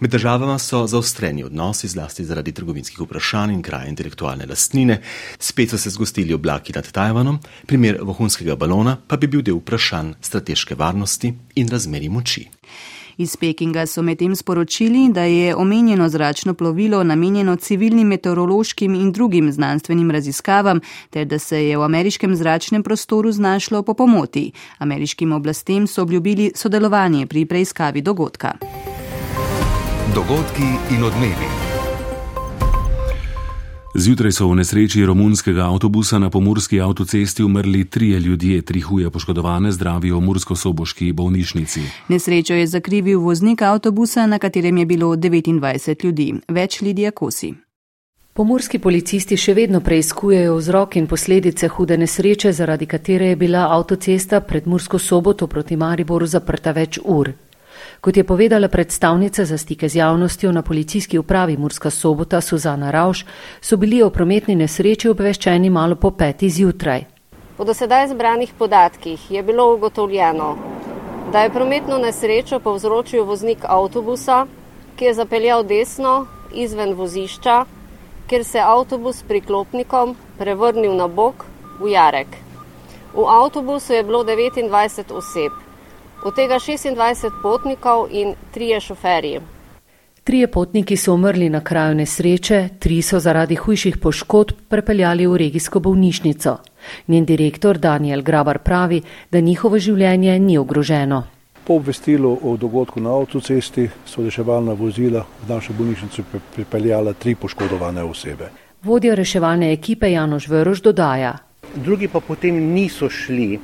Med 0.00 0.10
državama 0.10 0.58
so 0.58 0.86
zaostreni 0.86 1.44
odnosi, 1.44 1.88
zlasti 1.88 2.24
zaradi 2.24 2.52
trgovinskih 2.52 3.00
vprašanj 3.00 3.52
in 3.52 3.62
kraja 3.62 3.88
intelektualne 3.88 4.46
lastnine, 4.46 5.00
spet 5.38 5.70
so 5.70 5.78
se 5.78 5.90
zgostili 5.90 6.34
oblaki 6.34 6.72
nad 6.72 6.92
Tajvanom, 6.92 7.38
primer 7.66 7.98
vohunskega 8.02 8.56
balona 8.56 8.96
pa 9.08 9.16
bi 9.16 9.26
bil 9.26 9.42
del 9.42 9.56
vprašanj 9.62 10.12
strateške 10.20 10.74
varnosti 10.74 11.34
in 11.54 11.68
razmeri 11.68 12.08
moči. 12.08 12.48
Iz 13.16 13.36
Pekinga 13.36 13.86
so 13.86 14.02
medtem 14.02 14.36
sporočili, 14.36 15.08
da 15.12 15.22
je 15.22 15.56
omenjeno 15.56 16.08
zračno 16.08 16.54
plovilo 16.54 17.04
namenjeno 17.04 17.56
civilnim 17.56 18.08
meteorološkim 18.08 18.94
in 18.94 19.12
drugim 19.12 19.52
znanstvenim 19.52 20.10
raziskavam, 20.10 20.80
ter 21.10 21.26
da 21.26 21.38
se 21.38 21.66
je 21.66 21.78
v 21.78 21.82
ameriškem 21.82 22.36
zračnem 22.36 22.82
prostoru 22.82 23.32
znašlo 23.32 23.82
po 23.82 23.94
pomoti. 23.94 24.52
Ameriškim 24.78 25.32
oblastem 25.32 25.86
so 25.86 26.02
obljubili 26.02 26.52
sodelovanje 26.54 27.26
pri 27.26 27.44
preiskavi 27.46 28.00
dogodka. 28.00 28.52
Dogodki 30.14 30.94
in 30.94 31.04
odmevi. 31.04 31.73
Zjutraj 33.94 34.32
so 34.32 34.48
v 34.50 34.58
nesreči 34.58 35.04
romunskega 35.06 35.68
avtobusa 35.70 36.18
na 36.18 36.30
pomorski 36.30 36.80
avtocesti 36.80 37.44
umrli 37.44 37.84
trije 37.84 38.18
ljudje, 38.18 38.62
tri 38.62 38.80
huje 38.80 39.10
poškodovane, 39.10 39.72
zdravijo 39.72 40.18
v 40.18 40.22
Mursko-Soboški 40.22 41.12
bolnišnici. 41.12 41.80
Nesrečo 42.08 42.54
je 42.54 42.66
zakrivil 42.66 43.20
voznik 43.20 43.62
avtobusa, 43.62 44.26
na 44.26 44.38
katerem 44.38 44.78
je 44.78 44.86
bilo 44.86 45.14
29 45.16 46.04
ljudi, 46.04 46.34
več 46.48 46.80
Lidija 46.80 47.10
Kosi. 47.10 47.54
Pomorski 48.34 48.80
policisti 48.82 49.36
še 49.38 49.54
vedno 49.54 49.78
preizkujejo 49.80 50.56
vzrok 50.56 50.96
in 50.98 51.06
posledice 51.06 51.68
hude 51.68 51.94
nesreče, 51.96 52.50
zaradi 52.52 52.86
katere 52.90 53.28
je 53.28 53.36
bila 53.36 53.68
avtocesta 53.70 54.40
pred 54.40 54.66
Mursko 54.66 54.98
soboto 54.98 55.46
proti 55.46 55.76
Mariboru 55.76 56.26
zaprta 56.26 56.72
več 56.74 56.98
ur. 57.04 57.30
Kot 58.04 58.16
je 58.16 58.24
povedala 58.24 58.68
predstavnica 58.68 59.44
za 59.44 59.58
stike 59.58 59.88
z 59.88 59.96
javnostjo 59.96 60.52
na 60.52 60.62
policijski 60.62 61.18
upravi 61.18 61.56
Murska 61.56 61.90
sobota 61.90 62.40
Suzana 62.40 62.90
Rauš, 62.90 63.24
so 63.60 63.76
bili 63.76 64.02
o 64.02 64.10
prometni 64.10 64.54
nesreči 64.54 65.08
obveščeni 65.08 65.70
malo 65.70 65.96
po 65.96 66.10
peti 66.10 66.50
zjutraj. 66.50 67.04
Po 67.56 67.64
dosedaj 67.64 68.08
zbranih 68.08 68.52
podatkih 68.58 69.30
je 69.30 69.42
bilo 69.42 69.74
ugotovljeno, 69.74 70.50
da 71.32 71.46
je 71.46 71.54
prometno 71.56 71.98
nesrečo 71.98 72.60
povzročil 72.60 73.24
voznik 73.24 73.64
avtobusa, 73.64 74.44
ki 74.96 75.04
je 75.04 75.14
zapeljal 75.14 75.64
desno 75.64 76.26
izven 76.52 76.92
vozišča, 76.92 77.64
kjer 78.26 78.44
se 78.44 78.58
je 78.58 78.68
avtobus 78.68 79.16
s 79.16 79.28
priklopnikom 79.32 80.16
prevrnil 80.38 80.92
na 80.96 81.08
bok 81.08 81.48
v 81.80 81.96
Jarek. 81.96 82.36
V 83.16 83.24
avtobusu 83.40 83.92
je 83.96 84.04
bilo 84.04 84.24
29 84.24 85.12
oseb 85.12 85.63
od 86.24 86.34
tega 86.34 86.54
26 86.54 87.30
potnikov 87.42 88.08
in 88.10 88.34
trije 88.50 88.80
šoferji. 88.80 89.40
Trije 90.24 90.46
potniki 90.46 90.96
so 90.96 91.14
umrli 91.14 91.48
na 91.48 91.60
kraju 91.60 91.94
nesreče, 91.94 92.68
tri 92.78 93.02
so 93.02 93.20
zaradi 93.20 93.54
hujših 93.54 93.98
poškodb 93.98 94.56
prepeljali 94.68 95.26
v 95.26 95.36
regijsko 95.36 95.80
bolnišnico. 95.80 96.56
Njen 97.08 97.24
direktor 97.24 97.78
Daniel 97.78 98.22
Grabar 98.22 98.58
pravi, 98.58 99.02
da 99.30 99.40
njihovo 99.40 99.78
življenje 99.78 100.38
ni 100.38 100.58
ogroženo. 100.58 101.22
Po 101.66 101.74
obvestilu 101.74 102.38
o 102.42 102.56
dogodku 102.56 103.00
na 103.00 103.12
avtocesti 103.16 103.88
so 104.06 104.24
reševalna 104.24 104.72
vozila 104.72 105.26
v 105.42 105.48
našo 105.48 105.72
bolnišnico 105.72 106.22
pripeljala 106.54 107.12
tri 107.12 107.34
poškodovane 107.34 108.02
osebe. 108.02 108.48
Vodja 108.82 109.14
reševalne 109.14 109.72
ekipe 109.72 110.12
Janoš 110.12 110.48
Veroš 110.48 110.82
dodaja, 110.82 111.36
drugi 111.74 112.08
pa 112.08 112.20
potem 112.20 112.72
niso 112.72 113.08
šli. 113.10 113.58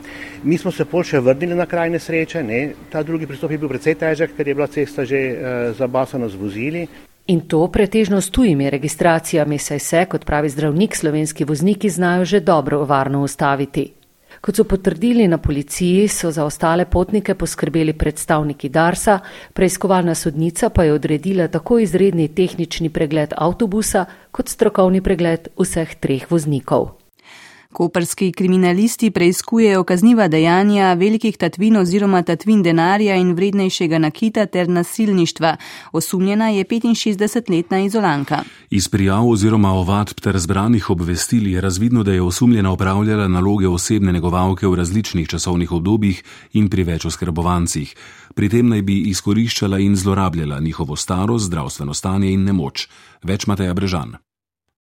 Mi 0.45 0.57
smo 0.59 0.71
se 0.73 0.85
pol 0.89 1.05
še 1.05 1.21
vrnili 1.21 1.55
na 1.55 1.67
kraj 1.69 1.91
nesreče, 1.93 2.43
ne? 2.43 2.61
ta 2.89 3.03
drugi 3.03 3.27
pristop 3.29 3.51
je 3.53 3.59
bil 3.61 3.69
precej 3.69 3.95
težek, 4.01 4.33
ker 4.37 4.49
je 4.49 4.55
bila 4.57 4.67
cesta 4.73 5.05
že 5.05 5.21
uh, 5.21 5.39
zabasana 5.77 6.29
z 6.33 6.41
vozili. 6.41 6.89
In 7.29 7.45
to 7.45 7.61
pretežno 7.69 8.21
s 8.21 8.31
tujimi 8.33 8.71
registracijami, 8.71 9.59
saj 9.59 9.79
se, 9.79 10.05
kot 10.09 10.25
pravi 10.25 10.49
zdravnik, 10.49 10.97
slovenski 10.97 11.45
vozniki 11.45 11.91
znajo 11.91 12.25
že 12.25 12.41
dobro 12.41 12.85
varno 12.85 13.21
ustaviti. 13.23 13.93
Kot 14.41 14.57
so 14.57 14.65
potrdili 14.65 15.29
na 15.29 15.37
policiji, 15.39 16.09
so 16.09 16.31
za 16.33 16.45
ostale 16.49 16.87
potnike 16.89 17.35
poskrbeli 17.35 17.93
predstavniki 17.93 18.69
Darsa, 18.69 19.19
preiskovalna 19.53 20.15
sodnica 20.15 20.71
pa 20.71 20.85
je 20.85 20.95
odredila 20.97 21.49
tako 21.49 21.79
izredni 21.79 22.29
tehnični 22.29 22.89
pregled 22.89 23.37
avtobusa 23.37 24.07
kot 24.33 24.49
strokovni 24.49 25.03
pregled 25.05 25.53
vseh 25.61 25.95
treh 26.01 26.25
voznikov. 26.31 27.00
Koperski 27.73 28.33
kriminalisti 28.33 29.11
preizkujejo 29.11 29.85
kazniva 29.85 30.29
dejanja 30.29 30.95
velikih 30.95 31.37
tatvin 31.37 31.77
oziroma 31.77 32.23
tatvin 32.23 32.63
denarja 32.63 33.15
in 33.17 33.31
vrednejšega 33.35 33.99
nakita 33.99 34.47
ter 34.47 34.69
nasilništva. 34.69 35.57
Osumljena 35.93 36.49
je 36.49 36.65
65-letna 36.65 37.79
izolanka. 37.85 38.43
Iz 38.71 38.89
prijav 38.89 39.29
oziroma 39.29 39.71
ovadb 39.73 40.21
ter 40.21 40.39
zbranih 40.39 40.91
obvestil 40.91 41.47
je 41.47 41.61
razvidno, 41.61 42.03
da 42.03 42.13
je 42.13 42.23
osumljena 42.23 42.73
upravljala 42.73 43.29
naloge 43.29 43.69
osebne 43.69 44.13
negovalke 44.13 44.67
v 44.67 44.75
različnih 44.75 45.29
časovnih 45.29 45.73
obdobjih 45.73 46.23
in 46.53 46.69
pri 46.71 46.83
več 46.83 47.05
oskrbovancih. 47.05 47.95
Pri 48.35 48.49
tem 48.49 48.69
naj 48.69 48.83
bi 48.83 48.99
izkoriščala 49.11 49.79
in 49.79 49.97
zlorabljala 49.97 50.61
njihovo 50.61 50.97
starost, 50.97 51.47
zdravstveno 51.47 51.95
stanje 51.95 52.33
in 52.33 52.45
nemoč. 52.45 52.89
Več 53.23 53.47
Mateja 53.47 53.75
Brežan. 53.75 54.19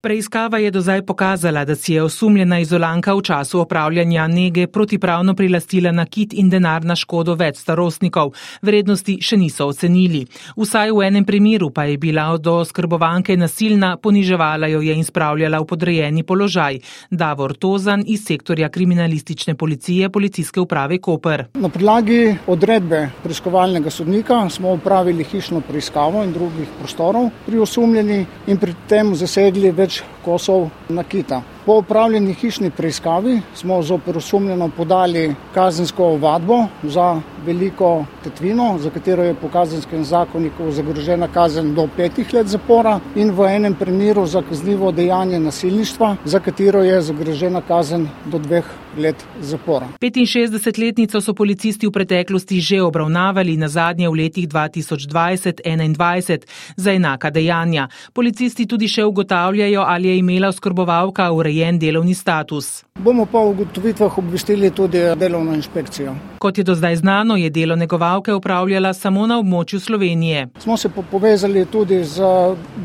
Preiskava 0.02 0.58
je 0.58 0.70
do 0.70 0.80
zdaj 0.80 1.02
pokazala, 1.06 1.64
da 1.64 1.74
si 1.74 1.92
je 1.92 2.02
osumljena 2.02 2.58
izolanka 2.58 3.14
v 3.14 3.22
času 3.22 3.60
opravljanja 3.60 4.26
nege 4.26 4.66
protipravno 4.66 5.34
prilastila 5.34 5.92
nakit 5.92 6.32
in 6.34 6.48
denar 6.50 6.84
na 6.84 6.96
škodo 6.96 7.36
več 7.38 7.60
starostnikov. 7.62 8.32
Vrednosti 8.62 9.14
še 9.22 9.36
niso 9.38 9.68
ocenili. 9.70 10.24
Vsaj 10.56 10.90
v 10.90 11.04
enem 11.06 11.24
primeru 11.24 11.68
pa 11.70 11.84
je 11.86 12.00
bila 12.02 12.24
do 12.36 12.64
skrbovanke 12.64 13.36
nasilna, 13.36 13.92
poniževala 13.96 14.72
jo 14.72 14.80
je 14.82 14.96
in 14.98 15.06
spravljala 15.06 15.60
v 15.62 15.68
podrejeni 15.70 16.26
položaj. 16.26 16.80
Davor 17.10 17.54
Tozan 17.54 18.02
iz 18.06 18.26
sektorja 18.26 18.72
kriminalistične 18.74 19.54
policije 19.54 20.10
policijske 20.10 20.60
uprave 20.60 20.98
Koper. 20.98 21.44
Na 21.54 21.68
podlagi 21.68 22.34
odredbe 22.46 23.04
preiskovalnega 23.22 23.90
sodnika 23.90 24.48
smo 24.50 24.74
upravili 24.74 25.22
hišno 25.30 25.62
preiskavo 25.70 26.26
in 26.26 26.34
drugih 26.34 26.74
prostorov 26.80 27.30
pri 27.46 27.62
osumljeni 27.62 28.20
in 28.48 28.58
pri 28.58 28.74
tem 28.88 29.14
zasegli 29.14 29.70
več 29.70 29.91
več 29.92 30.00
kosov 30.24 30.70
nakita. 30.88 31.42
Po 31.66 31.76
upravljeni 31.78 32.34
hišni 32.34 32.70
preiskavi 32.70 33.40
smo 33.54 33.82
z 33.82 33.92
operosumljeno 33.92 34.70
podali 34.76 35.34
kazensko 35.54 36.04
ovadbo 36.04 36.66
za 36.82 37.20
veliko 37.46 38.04
tetvino, 38.24 38.78
za 38.78 38.90
katero 38.90 39.22
je 39.22 39.34
po 39.34 39.48
kazenskem 39.48 40.04
zakoniku 40.04 40.70
zagrožena 40.70 41.28
kazen 41.28 41.74
do 41.74 41.88
petih 41.96 42.34
let 42.34 42.46
zapora 42.46 43.00
in 43.14 43.30
v 43.30 43.46
enem 43.46 43.74
primeru 43.74 44.26
za 44.26 44.42
kaznivo 44.42 44.92
dejanje 44.92 45.40
nasilništva, 45.40 46.16
za 46.24 46.40
katero 46.40 46.82
je 46.82 47.02
zagrožena 47.02 47.60
kazen 47.60 48.08
do 48.24 48.38
dveh 48.38 48.64
let 48.98 49.26
zapora. 49.40 49.86
65-letnico 50.00 51.20
so 51.20 51.34
policisti 51.34 51.86
v 51.86 51.90
preteklosti 51.90 52.60
že 52.60 52.82
obravnavali 52.82 53.56
na 53.56 53.68
zadnje 53.68 54.08
v 54.08 54.12
letih 54.14 54.48
2020-2021 54.48 56.40
za 56.76 56.92
enaka 56.92 57.30
dejanja. 57.30 57.88
Policisti 58.12 58.66
tudi 58.66 58.88
še 58.88 59.04
ugotavljajo, 59.04 59.82
ali 59.86 60.08
je 60.08 60.18
imela 60.18 60.48
oskrbovalka 60.48 61.30
urejen 61.52 61.78
delovni 61.78 62.14
status. 62.14 62.84
Bomo 62.98 63.26
pa 63.26 63.38
v 63.38 63.50
ugotovitvah 63.50 64.18
obvestili 64.18 64.70
tudi 64.70 64.98
delovno 65.16 65.54
inšpekcijo. 65.54 66.14
Kot 66.38 66.58
je 66.58 66.64
do 66.64 66.74
zdaj 66.74 66.96
znano, 66.96 67.36
je 67.36 67.50
delo 67.50 67.76
negovalke 67.76 68.32
upravljala 68.32 68.92
samo 68.94 69.26
na 69.26 69.38
območju 69.38 69.80
Slovenije. 69.80 70.48
Smo 70.58 70.76
se 70.76 70.88
povezali 71.10 71.66
tudi 71.66 72.04
z 72.04 72.22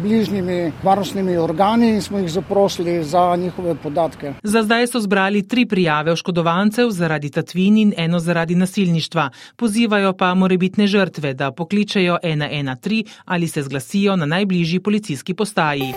bližnjimi 0.03 0.71
varnostnimi 0.83 1.37
organi 1.37 1.89
in 1.95 2.01
smo 2.01 2.19
jih 2.19 2.31
zaprosili 2.31 3.03
za 3.03 3.35
njihove 3.35 3.75
podatke. 3.75 4.33
Za 4.43 4.63
zdaj 4.63 4.87
so 4.87 4.99
zbrali 4.99 5.47
tri 5.47 5.65
prijave 5.65 6.11
oškodovancev 6.11 6.89
zaradi 6.89 7.29
tatvin 7.29 7.77
in 7.77 7.93
eno 7.97 8.19
zaradi 8.19 8.55
nasilništva. 8.55 9.29
Pozivajo 9.55 10.13
pa 10.13 10.33
morebitne 10.33 10.87
žrtve, 10.87 11.33
da 11.33 11.51
pokličejo 11.51 12.17
113 12.23 13.05
ali 13.25 13.47
se 13.47 13.63
zglasijo 13.63 14.15
na 14.15 14.25
najbližji 14.25 14.79
policijski 14.79 15.33
postaji. 15.33 15.93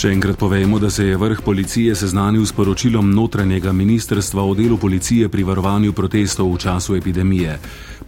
Še 0.00 0.14
enkrat 0.14 0.38
povejmo, 0.40 0.78
da 0.80 0.88
se 0.88 1.04
je 1.04 1.16
vrh 1.20 1.42
policije 1.44 1.92
seznanil 1.94 2.46
s 2.46 2.54
poročilom 2.56 3.10
notranjega 3.12 3.72
ministrstva 3.72 4.40
o 4.48 4.54
delu 4.56 4.78
policije 4.80 5.28
pri 5.28 5.44
varovanju 5.44 5.92
protestov 5.92 6.48
v 6.54 6.60
času 6.62 6.96
epidemije. 6.96 7.58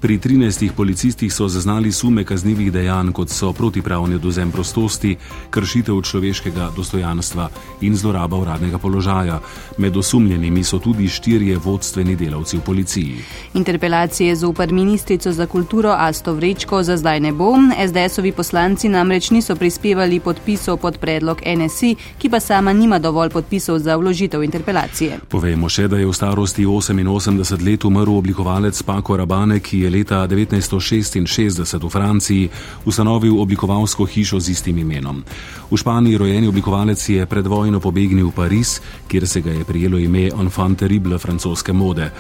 Pri 0.03 0.19
13 0.19 0.73
policistih 0.75 1.33
so 1.33 1.47
zaznali 1.49 1.93
sume 1.93 2.25
kaznjivih 2.25 2.73
dejanj, 2.73 3.13
kot 3.13 3.31
so 3.31 3.53
protipravni 3.53 4.15
oduzem 4.19 4.51
prostosti, 4.51 5.17
kršitev 5.51 6.01
človeškega 6.03 6.71
dostojanstva 6.77 7.47
in 7.81 7.95
zloraba 7.97 8.37
uradnega 8.37 8.79
položaja. 8.79 9.39
Med 9.79 9.97
osumljenimi 9.97 10.65
so 10.65 10.79
tudi 10.79 11.07
štirje 11.09 11.59
vodstveni 11.59 12.17
delavci 12.17 12.57
v 12.57 12.61
policiji. 12.61 13.15
Interpelacije 13.55 14.37
zoper 14.37 14.73
ministrico 14.73 15.33
za 15.33 15.47
kulturo 15.47 15.95
Asto 15.99 16.35
Vrečko 16.35 16.83
za 16.83 16.97
zdaj 16.97 17.21
ne 17.21 17.33
bo. 17.33 17.55
SDS-ovi 17.89 18.33
poslanci 18.33 18.89
namreč 18.89 19.31
niso 19.31 19.57
prispevali 19.57 20.21
podpisov 20.21 20.77
pod 20.77 20.99
predlog 20.99 21.43
NSI, 21.47 21.95
ki 22.19 22.31
pa 22.31 22.41
sama 22.41 22.73
nima 22.73 22.99
dovolj 22.99 23.31
podpisov 23.31 23.79
za 23.79 23.97
vložitev 23.97 24.43
interpelacije. 24.43 25.21
Povejmo 25.29 25.69
še, 25.69 25.87
da 25.89 26.03
je 26.03 26.11
v 26.11 26.13
starosti 26.13 26.67
88 26.67 27.71
let 27.71 27.85
umrl 27.85 28.19
oblikovalec 28.19 28.83
Pako 28.83 29.17
Rabane, 29.17 29.61
ki 29.61 29.79
je 29.79 29.92
leta 29.93 30.25
1966 30.27 31.85
v 31.85 31.91
Franciji 31.91 32.49
ustanovil 32.85 33.37
oblikovalsko 33.41 34.05
hišo 34.09 34.41
z 34.41 34.57
istim 34.57 34.79
imenom. 34.79 35.23
V 35.71 35.77
Španiji 35.77 36.19
rojeni 36.19 36.49
oblikovalec 36.49 37.09
je 37.09 37.27
pred 37.27 37.47
vojno 37.47 37.81
pobegnil 37.81 38.33
v 38.33 38.37
Pariz, 38.37 38.81
kjer 39.09 39.29
se 39.29 39.41
ga 39.41 39.53
je 39.53 39.65
prijelo 39.65 39.99
ime 39.99 40.31
Enfant 40.33 40.79
terrible 40.79 41.19
francoske 41.19 41.73
mode. 41.73 42.11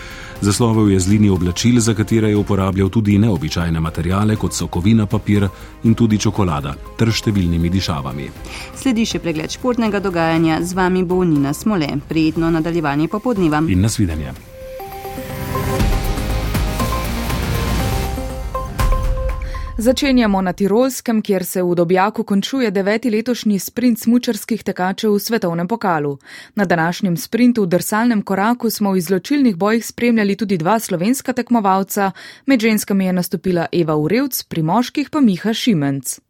Zaslovel 0.41 0.91
je 0.91 1.01
z 1.01 1.09
linijo 1.09 1.35
oblačil, 1.35 1.81
za 1.81 1.95
katere 1.95 2.29
je 2.29 2.37
uporabljal 2.37 2.89
tudi 2.89 3.19
neobičajne 3.19 3.81
materijale, 3.81 4.37
kot 4.37 4.55
so 4.55 4.67
kovina, 4.67 5.07
papir 5.07 5.49
in 5.85 5.95
tudi 5.95 6.19
čokolada, 6.19 6.75
ter 6.99 7.13
številnimi 7.13 7.71
dišavami. 7.71 8.31
Sledi 8.75 9.07
še 9.07 9.23
pregled 9.23 9.55
športnega 9.55 10.01
dogajanja, 10.03 10.63
z 10.63 10.75
vami 10.75 11.05
bo 11.07 11.23
Nina 11.25 11.55
Smole. 11.55 11.95
Prijetno 12.09 12.51
nadaljevanje 12.51 13.09
popodneva. 13.09 13.63
In 13.69 13.87
nasvidenje. 13.87 14.52
Začenjamo 19.79 20.43
na 20.43 20.53
Tirolskem, 20.53 21.23
kjer 21.23 21.45
se 21.45 21.63
v 21.63 21.75
Dobjaku 21.75 22.25
končuje 22.25 22.71
deveti 22.71 23.11
letošnji 23.11 23.59
sprint 23.59 24.01
smučarskih 24.01 24.65
tekačev 24.65 25.15
v 25.15 25.21
svetovnem 25.21 25.69
pokalu. 25.69 26.19
Na 26.55 26.65
današnjem 26.65 27.17
sprintu 27.17 27.63
v 27.63 27.67
drsalnem 27.67 28.23
koraku 28.23 28.71
smo 28.71 28.93
v 28.93 28.99
izločilnih 28.99 29.57
bojih 29.57 29.87
spremljali 29.87 30.37
tudi 30.37 30.59
dva 30.59 30.79
slovenska 30.79 31.33
tekmovalca, 31.33 32.11
med 32.47 32.61
ženskami 32.61 33.07
je 33.07 33.13
nastopila 33.13 33.67
Eva 33.73 33.97
Urevc, 33.97 34.43
pri 34.43 34.63
moških 34.63 35.11
pa 35.11 35.21
Miha 35.21 35.55
Šimenc. 35.55 36.21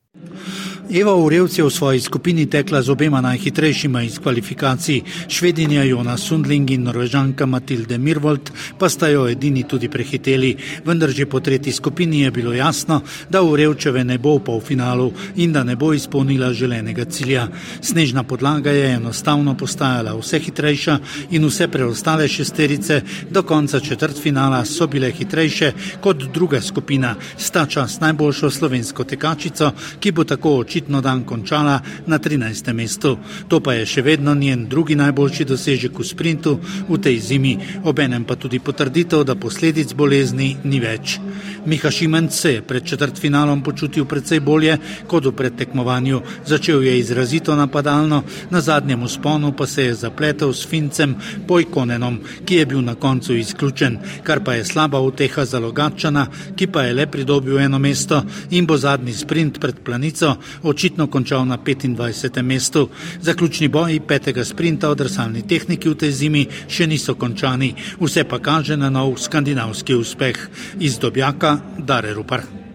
Eva 0.93 1.15
Urevc 1.17 1.59
je 1.59 1.65
v 1.65 1.71
svoji 1.71 2.01
skupini 2.01 2.45
tekla 2.47 2.83
z 2.83 2.93
obema 2.93 3.21
najhitrejšima 3.21 4.03
iz 4.03 4.19
kvalifikacij, 4.19 5.01
švedinja 5.29 5.85
Jona 5.89 6.17
Sundling 6.17 6.71
in 6.71 6.83
norvežanka 6.85 7.47
Matilde 7.47 7.99
Mirvold, 7.99 8.51
pa 8.79 8.89
sta 8.93 9.09
jo 9.09 9.25
edini 9.29 9.63
tudi 9.65 9.89
prehiteli. 9.89 10.57
Vendar 10.85 11.09
že 11.11 11.27
po 11.27 11.41
tretji 11.41 11.73
skupini 11.73 12.21
je 12.21 12.31
bilo 12.31 12.53
jasno, 12.53 13.01
da 13.31 13.43
Urevčeve 13.43 14.05
ne 14.05 14.19
bo 14.19 14.37
v 14.37 14.45
polfinalu 14.45 15.13
in 15.37 15.53
da 15.53 15.65
ne 15.65 15.77
bo 15.77 15.93
izpolnila 15.93 16.53
želenega 16.53 17.05
cilja. 17.05 17.49
Snežna 17.81 18.23
podlaga 18.23 18.71
je 18.71 18.93
enostavno 19.01 19.57
postajala 19.57 20.13
vse 20.19 20.39
hitrejša 20.39 20.99
in 21.31 21.47
vse 21.47 21.69
preostale 21.69 22.29
šesterice 22.29 23.01
do 23.31 23.43
konca 23.43 23.81
četrtfinala 23.81 24.65
so 24.65 24.87
bile 24.87 25.11
hitrejše 25.11 25.73
kot 26.01 26.23
druga 26.35 26.61
skupina, 26.61 27.17
sta 27.37 27.67
čas 27.67 28.01
najboljšo 28.01 28.51
slovensko 28.51 29.05
tekačico, 29.05 29.73
ki 30.03 30.13
bo 30.13 30.25
tako 30.25 30.57
očitno 30.59 31.01
dan 31.01 31.23
končala 31.25 31.81
na 32.07 32.19
13. 32.19 32.73
mestu. 32.73 33.19
To 33.49 33.61
pa 33.63 33.79
je 33.79 33.87
še 33.87 34.03
vedno 34.03 34.35
njen 34.35 34.67
drugi 34.69 34.99
najboljši 34.99 35.45
dosežek 35.47 35.99
v 35.99 36.07
sprintu 36.07 36.59
v 36.89 36.99
tej 36.99 37.21
zimi, 37.23 37.55
obenem 37.87 38.25
pa 38.27 38.35
tudi 38.35 38.59
potrditev, 38.59 39.23
da 39.23 39.39
posledic 39.39 39.95
bolezni 39.95 40.57
ni 40.65 40.81
več. 40.83 41.21
Miha 41.67 41.91
Šimenc 41.91 42.35
se 42.35 42.53
je 42.53 42.63
pred 42.63 42.85
četrtfinalom 42.85 43.63
počutil 43.63 44.05
precej 44.05 44.41
bolje 44.41 44.79
kot 45.07 45.27
v 45.27 45.33
predtekmovanju. 45.33 46.21
Začel 46.47 46.83
je 46.83 46.99
izrazito 46.99 47.55
napadalno, 47.57 48.23
na 48.51 48.61
zadnjem 48.61 49.03
usponu 49.03 49.53
pa 49.53 49.67
se 49.67 49.85
je 49.85 49.95
zapletel 49.95 50.53
s 50.53 50.67
Fincem 50.67 51.15
Pojkonenom, 51.47 52.19
ki 52.45 52.55
je 52.55 52.67
bil 52.67 52.83
na 52.83 52.95
koncu 52.95 53.37
izključen, 53.39 53.99
kar 54.27 54.43
pa 54.45 54.55
je 54.59 54.65
slaba 54.65 55.01
uteha 55.01 55.45
za 55.45 55.59
Logačana, 55.59 56.27
ki 56.57 56.67
pa 56.67 56.83
je 56.83 56.95
le 56.95 57.07
pridobil 57.07 57.59
eno 57.59 57.79
mesto 57.79 58.23
in 58.51 58.67
bo 58.67 58.77
zadnji 58.77 59.15
sprint 59.15 59.61
pred 59.61 59.79
planico 59.93 60.37
očitno 60.63 61.07
končal 61.07 61.45
na 61.47 61.59
25. 61.59 62.43
mestu. 62.43 62.89
Zaključni 63.21 63.69
boji 63.69 64.01
petega 64.01 64.45
sprinta 64.45 64.89
v 64.89 64.95
drsalni 64.95 65.45
tehniki 65.45 65.89
v 65.89 65.99
tej 66.01 66.11
zimi 66.11 66.47
še 66.69 66.89
niso 66.89 67.15
končani, 67.15 67.75
vse 68.01 68.25
pa 68.25 68.41
kaže 68.41 68.77
na 68.77 68.89
nov 68.89 69.21
skandinavski 69.21 69.95
uspeh. 69.95 70.49
Iz 70.81 70.97
Dobjaka 70.99 71.59
Dare 71.79 72.15
Rupar. 72.17 72.72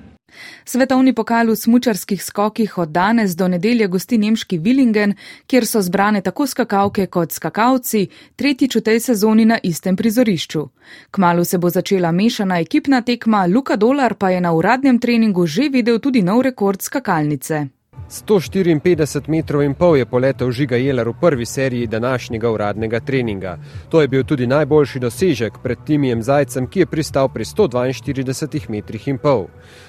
Svetovni 0.68 1.14
pokal 1.16 1.48
v 1.48 1.56
smučarskih 1.56 2.24
skokih 2.24 2.78
od 2.78 2.90
danes 2.90 3.36
do 3.36 3.48
nedelje 3.48 3.88
gosti 3.88 4.18
nemški 4.18 4.60
Willingen, 4.60 5.14
kjer 5.48 5.66
so 5.66 5.82
zbrane 5.82 6.22
tako 6.22 6.48
skakalke 6.48 7.06
kot 7.08 7.32
skakalci, 7.32 8.10
tretjič 8.36 8.76
v 8.76 8.82
tej 8.82 9.00
sezoni 9.00 9.46
na 9.46 9.60
istem 9.64 9.96
prizorišču. 9.96 10.68
Kmalu 11.12 11.46
se 11.46 11.58
bo 11.58 11.70
začela 11.70 12.12
mešana 12.12 12.60
ekipna 12.60 13.02
tekma, 13.02 13.46
Luka 13.46 13.76
Dolar 13.76 14.16
pa 14.20 14.30
je 14.30 14.42
na 14.42 14.52
uradnem 14.52 15.00
treningu 15.00 15.48
že 15.48 15.70
videl 15.70 16.00
tudi 16.00 16.22
nov 16.22 16.42
rekord 16.42 16.82
skakalnice. 16.82 17.77
154 18.10 19.28
metrov 19.28 19.62
in 19.62 19.74
pol 19.76 19.98
je 19.98 20.06
poletel 20.06 20.52
Žiga 20.52 20.78
Jeler 20.80 21.10
v 21.10 21.14
prvi 21.20 21.46
seriji 21.46 21.88
današnjega 21.88 22.52
uradnega 22.52 23.00
treninga. 23.00 23.58
To 23.90 24.02
je 24.02 24.08
bil 24.08 24.24
tudi 24.24 24.48
najboljši 24.48 25.00
dosežek 25.00 25.54
pred 25.64 25.78
Timijem 25.86 26.24
Zajcem, 26.24 26.68
ki 26.68 26.80
je 26.80 26.86
pristal 26.86 27.28
pri 27.30 27.44
142 27.44 28.70
metrih 28.70 29.08
in 29.08 29.18
pol. 29.18 29.48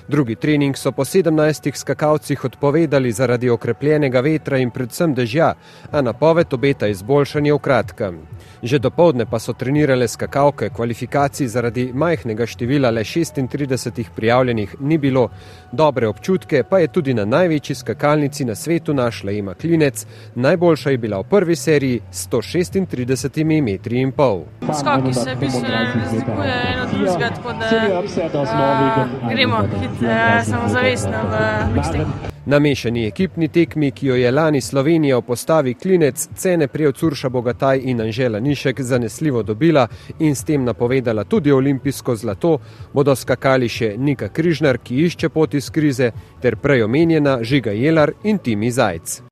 Drugi 0.09 0.35
trening 0.35 0.77
so 0.77 0.93
po 0.93 1.05
17 1.05 1.77
skakalcih 1.77 2.45
odpovedali 2.45 3.13
zaradi 3.13 3.51
okrepljenega 3.51 4.21
vetra 4.21 4.59
in 4.59 4.71
predvsem 4.71 5.15
dežja, 5.15 5.55
a 5.93 6.01
napoved 6.03 6.55
obeta 6.55 6.89
izboljšanje 6.89 7.53
v 7.53 7.59
kratkem. 7.59 8.19
Že 8.63 8.79
do 8.79 8.91
povdne 8.91 9.27
pa 9.31 9.39
so 9.39 9.53
trenirale 9.53 10.09
skakalke, 10.09 10.71
kvalifikacij 10.75 11.47
zaradi 11.47 11.93
majhnega 11.95 12.47
števila 12.47 12.91
le 12.91 13.05
36 13.05 14.11
prijavljenih 14.17 14.77
ni 14.81 14.99
bilo, 14.99 15.29
dobre 15.73 16.09
občutke 16.09 16.65
pa 16.65 16.79
je 16.79 16.89
tudi 16.89 17.15
na 17.15 17.25
največji 17.25 17.75
skakalnici 18.09 18.45
na 18.45 18.55
svetu 18.55 18.95
našla 18.95 19.33
ima 19.33 19.55
klinec, 19.55 20.07
najboljša 20.35 20.91
je 20.91 20.99
bila 20.99 21.19
v 21.21 21.25
prvi 21.25 21.57
seriji 21.57 22.01
136 22.13 23.63
metri 23.63 24.01
in 24.01 24.13
pol. 24.13 24.45
Skoki 24.63 25.15
se 25.15 25.37
bistveno 25.41 25.69
razlikuje 25.95 26.55
eno 26.73 26.87
drugega, 26.93 27.31
tako 27.35 27.53
da 27.53 28.01
uh, 28.43 29.31
gremo 29.31 29.63
hitro, 29.81 30.09
samozavestno 30.45 31.19
v 31.31 31.77
misli. 31.77 32.38
Na 32.49 32.59
mešani 32.59 33.07
ekipni 33.07 33.49
tekmi, 33.49 33.91
ki 33.91 34.07
jo 34.07 34.15
je 34.17 34.31
lani 34.31 34.61
Slovenija 34.61 35.19
v 35.19 35.23
postavi 35.23 35.75
klinec, 35.75 36.29
cene 36.37 36.69
prijel 36.69 36.93
Curša 36.93 37.29
Bogataj 37.29 37.81
in 37.85 38.01
Anžela 38.01 38.41
Nišek 38.41 38.81
zanesljivo 38.81 39.43
dobila 39.43 39.87
in 40.19 40.35
s 40.37 40.45
tem 40.45 40.65
napovedala 40.65 41.25
tudi 41.25 41.53
olimpijsko 41.53 42.17
zlato, 42.17 42.57
bodo 42.95 43.17
skakali 43.17 43.69
še 43.69 43.95
Nika 43.99 44.33
Križnar, 44.33 44.79
ki 44.79 45.05
išče 45.05 45.29
pot 45.29 45.55
iz 45.55 45.71
krize, 45.71 46.13
ter 46.41 46.57
prej 46.57 46.89
omenjena 46.89 47.39
Žiga 47.43 47.77
Jelar 47.77 48.17
in 48.25 48.39
Timi 48.39 48.71
Zajc. 48.71 49.28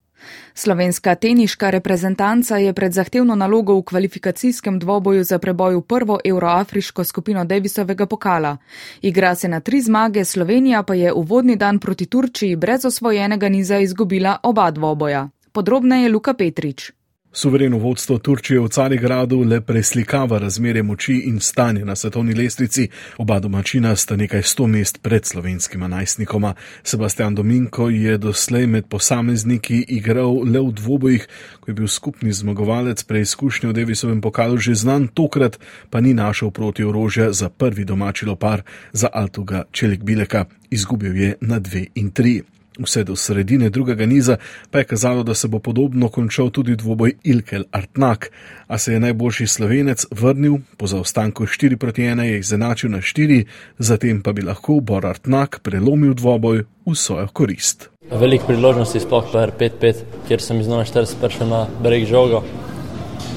Slovenska 0.58 1.14
teniška 1.14 1.70
reprezentanca 1.70 2.56
je 2.56 2.72
pred 2.72 2.92
zahtevno 2.92 3.34
nalogo 3.34 3.74
v 3.76 3.82
kvalifikacijskem 3.82 4.78
dvoboju 4.78 5.24
za 5.24 5.38
preboj 5.38 5.76
v 5.76 5.82
prvo 5.82 6.18
euroafriško 6.24 7.04
skupino 7.04 7.44
Davisovega 7.44 8.06
pokala. 8.06 8.56
Igra 9.02 9.34
se 9.34 9.48
na 9.48 9.60
tri 9.60 9.80
zmage, 9.80 10.24
Slovenija 10.24 10.82
pa 10.82 10.94
je 10.94 11.12
uvodni 11.12 11.56
dan 11.56 11.78
proti 11.78 12.06
Turčiji 12.06 12.56
brez 12.56 12.84
osvojenega 12.84 13.48
niza 13.48 13.78
izgubila 13.78 14.38
oba 14.42 14.70
dvoboja. 14.70 15.28
Podrobneje 15.52 16.08
Luka 16.08 16.34
Petrič. 16.34 16.95
Suvereno 17.36 17.76
vodstvo 17.78 18.16
Turčije 18.18 18.60
v 18.60 18.68
Carigradu 18.68 19.42
le 19.44 19.60
preslikava 19.60 20.38
razmerje 20.38 20.82
moči 20.82 21.16
in 21.28 21.40
stanje 21.40 21.84
na 21.84 21.96
svetovni 21.96 22.34
lestvici. 22.34 22.88
Oba 23.18 23.36
domačina 23.40 23.96
sta 23.96 24.16
nekaj 24.16 24.42
sto 24.42 24.66
mest 24.66 25.02
pred 25.02 25.24
slovenskima 25.24 25.88
najstnikoma. 25.88 26.54
Sebastian 26.82 27.34
Dominko 27.34 27.88
je 27.88 28.16
doslej 28.18 28.66
med 28.66 28.88
posamezniki 28.88 29.84
igral 29.88 30.48
le 30.48 30.64
v 30.64 30.72
dvobojih, 30.72 31.28
ko 31.60 31.70
je 31.70 31.74
bil 31.74 31.88
skupni 31.88 32.32
zmagovalec 32.32 33.04
preizkušnje 33.04 33.68
v 33.68 33.72
Davisovem 33.72 34.20
pokalu 34.20 34.56
že 34.56 34.74
znan, 34.74 35.08
tokrat 35.08 35.60
pa 35.90 36.00
ni 36.00 36.14
našel 36.14 36.50
proti 36.50 36.88
orožja 36.88 37.32
za 37.32 37.52
prvi 37.52 37.84
domači 37.84 38.24
lopar 38.26 38.64
za 38.92 39.12
Altuga 39.12 39.64
Čelik 39.72 40.00
Bileka. 40.02 40.44
Izgubil 40.70 41.16
je 41.16 41.36
na 41.40 41.58
dve 41.58 41.86
in 41.94 42.10
tri. 42.10 42.55
Vse 42.78 43.04
do 43.04 43.16
sredine 43.16 43.70
drugega 43.70 44.06
niza 44.06 44.36
pa 44.70 44.78
je 44.78 44.84
kazalo, 44.84 45.22
da 45.22 45.34
se 45.34 45.48
bo 45.48 45.58
podobno 45.58 46.08
končal 46.08 46.50
tudi 46.50 46.76
dvoboj 46.76 47.14
Ilkel 47.24 47.64
Artnak, 47.70 48.30
a 48.66 48.78
se 48.78 48.92
je 48.92 49.00
najboljši 49.00 49.46
slovenec 49.46 50.06
vrnil 50.10 50.58
po 50.76 50.86
zaostanku 50.86 51.46
4 51.46 51.76
proti 51.76 52.02
1, 52.02 52.20
je 52.20 52.38
izenačil 52.38 52.90
na 52.90 52.98
4, 52.98 53.44
zatem 53.78 54.22
pa 54.22 54.32
bi 54.32 54.42
lahko 54.42 54.80
Bor 54.80 55.06
Artnak 55.06 55.60
prelomil 55.62 56.14
dvoboj 56.14 56.64
v 56.86 56.94
svojo 56.94 57.28
korist. 57.32 57.90
Velik 58.10 58.42
priložnosti, 58.46 59.00
sploh 59.00 59.24
pa 59.32 59.46
R5-5, 59.46 59.94
kjer 60.28 60.42
sem 60.42 60.60
iz 60.60 60.66
41 60.66 61.16
prišel 61.20 61.48
na 61.48 61.66
breg 61.82 62.06
žogo, 62.06 62.44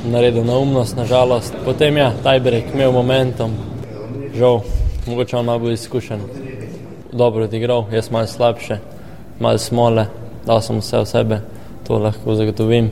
naredil 0.05 0.43
neumnost, 0.43 0.97
nažalost. 0.97 1.55
Potem 1.65 1.97
je 1.97 2.03
ja, 2.03 2.13
taj 2.23 2.39
breg 2.39 2.63
imel 2.73 2.91
momentum, 2.91 3.55
žal 4.37 4.61
Mogoče 5.07 5.37
on 5.37 5.45
malo 5.45 5.59
bolj 5.59 5.73
izkušen. 5.73 6.19
Dobro 7.13 7.43
odigral, 7.43 7.85
jaz 7.91 8.11
malo 8.11 8.27
slabše, 8.27 8.77
malo 9.39 9.57
smole, 9.57 10.07
dal 10.45 10.61
sem 10.61 10.79
vse 10.79 11.03
v 11.03 11.05
sebe, 11.05 11.41
to 11.87 11.99
lahko 11.99 12.35
zagotovim. 12.35 12.91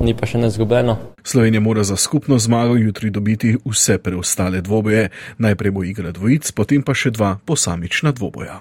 Ni 0.00 0.12
pa 0.12 0.26
še 0.28 0.38
nezgubljeno. 0.38 0.96
Slovenija 1.24 1.60
mora 1.60 1.82
za 1.82 1.96
skupno 1.96 2.38
zmago 2.38 2.76
jutri 2.76 3.10
dobiti 3.10 3.56
vse 3.64 3.98
preostale 3.98 4.60
dvoboje. 4.60 5.08
Najprej 5.38 5.70
bo 5.70 5.84
igra 5.84 6.12
dvojic, 6.12 6.52
potem 6.52 6.82
pa 6.82 6.94
še 6.94 7.10
dva 7.10 7.38
posamična 7.44 8.12
dvoboja. 8.12 8.60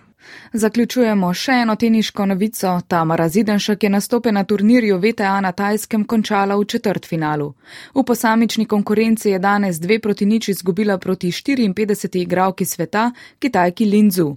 Zaključujemo 0.54 1.34
še 1.34 1.52
eno 1.64 1.76
teniško 1.76 2.26
novico. 2.26 2.72
Tamara 2.88 3.28
Zidenšek 3.30 3.84
je 3.84 3.90
nastope 3.90 4.32
na 4.32 4.44
turnirju 4.44 4.98
VTA 4.98 5.42
na 5.42 5.52
Tajskem 5.52 6.06
končala 6.06 6.56
v 6.56 6.66
četrtfinalu. 6.66 7.54
V 7.96 8.04
posamični 8.04 8.66
konkurenci 8.66 9.30
je 9.30 9.40
danes 9.40 9.80
dve 9.80 10.00
proti 10.00 10.26
nič 10.26 10.50
izgubila 10.50 10.98
proti 10.98 11.32
54 11.32 12.22
igralki 12.22 12.66
sveta, 12.66 13.12
kitajki 13.40 13.86
Linzu. 13.86 14.36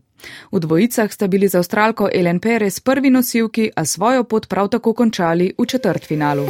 V 0.52 0.60
dvojicah 0.60 1.12
sta 1.12 1.26
bili 1.26 1.48
za 1.48 1.58
avstralko 1.58 2.08
Ellen 2.14 2.40
Perez 2.40 2.80
prvi 2.80 3.10
nosilki, 3.10 3.70
a 3.76 3.84
svojo 3.84 4.24
pot 4.24 4.48
prav 4.48 4.68
tako 4.68 4.92
končali 4.92 5.54
v 5.58 5.66
četrtfinalu. 5.66 6.46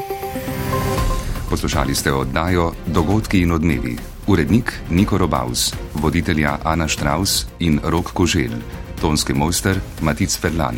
Poslušali 1.51 1.95
ste 1.95 2.13
oddajo 2.13 2.73
Dogodki 2.87 3.41
in 3.41 3.53
odmevi. 3.53 3.97
Urednik 4.27 4.73
Niko 4.91 5.19
Robaus, 5.19 5.75
voditelja 5.95 6.59
Ana 6.65 6.89
Štraus 6.89 7.47
in 7.59 7.81
Rok 7.85 8.13
Koželj 8.13 8.53
tonski 9.01 9.33
mojster 9.35 9.79
Matic 10.01 10.39
Ferlan. 10.39 10.77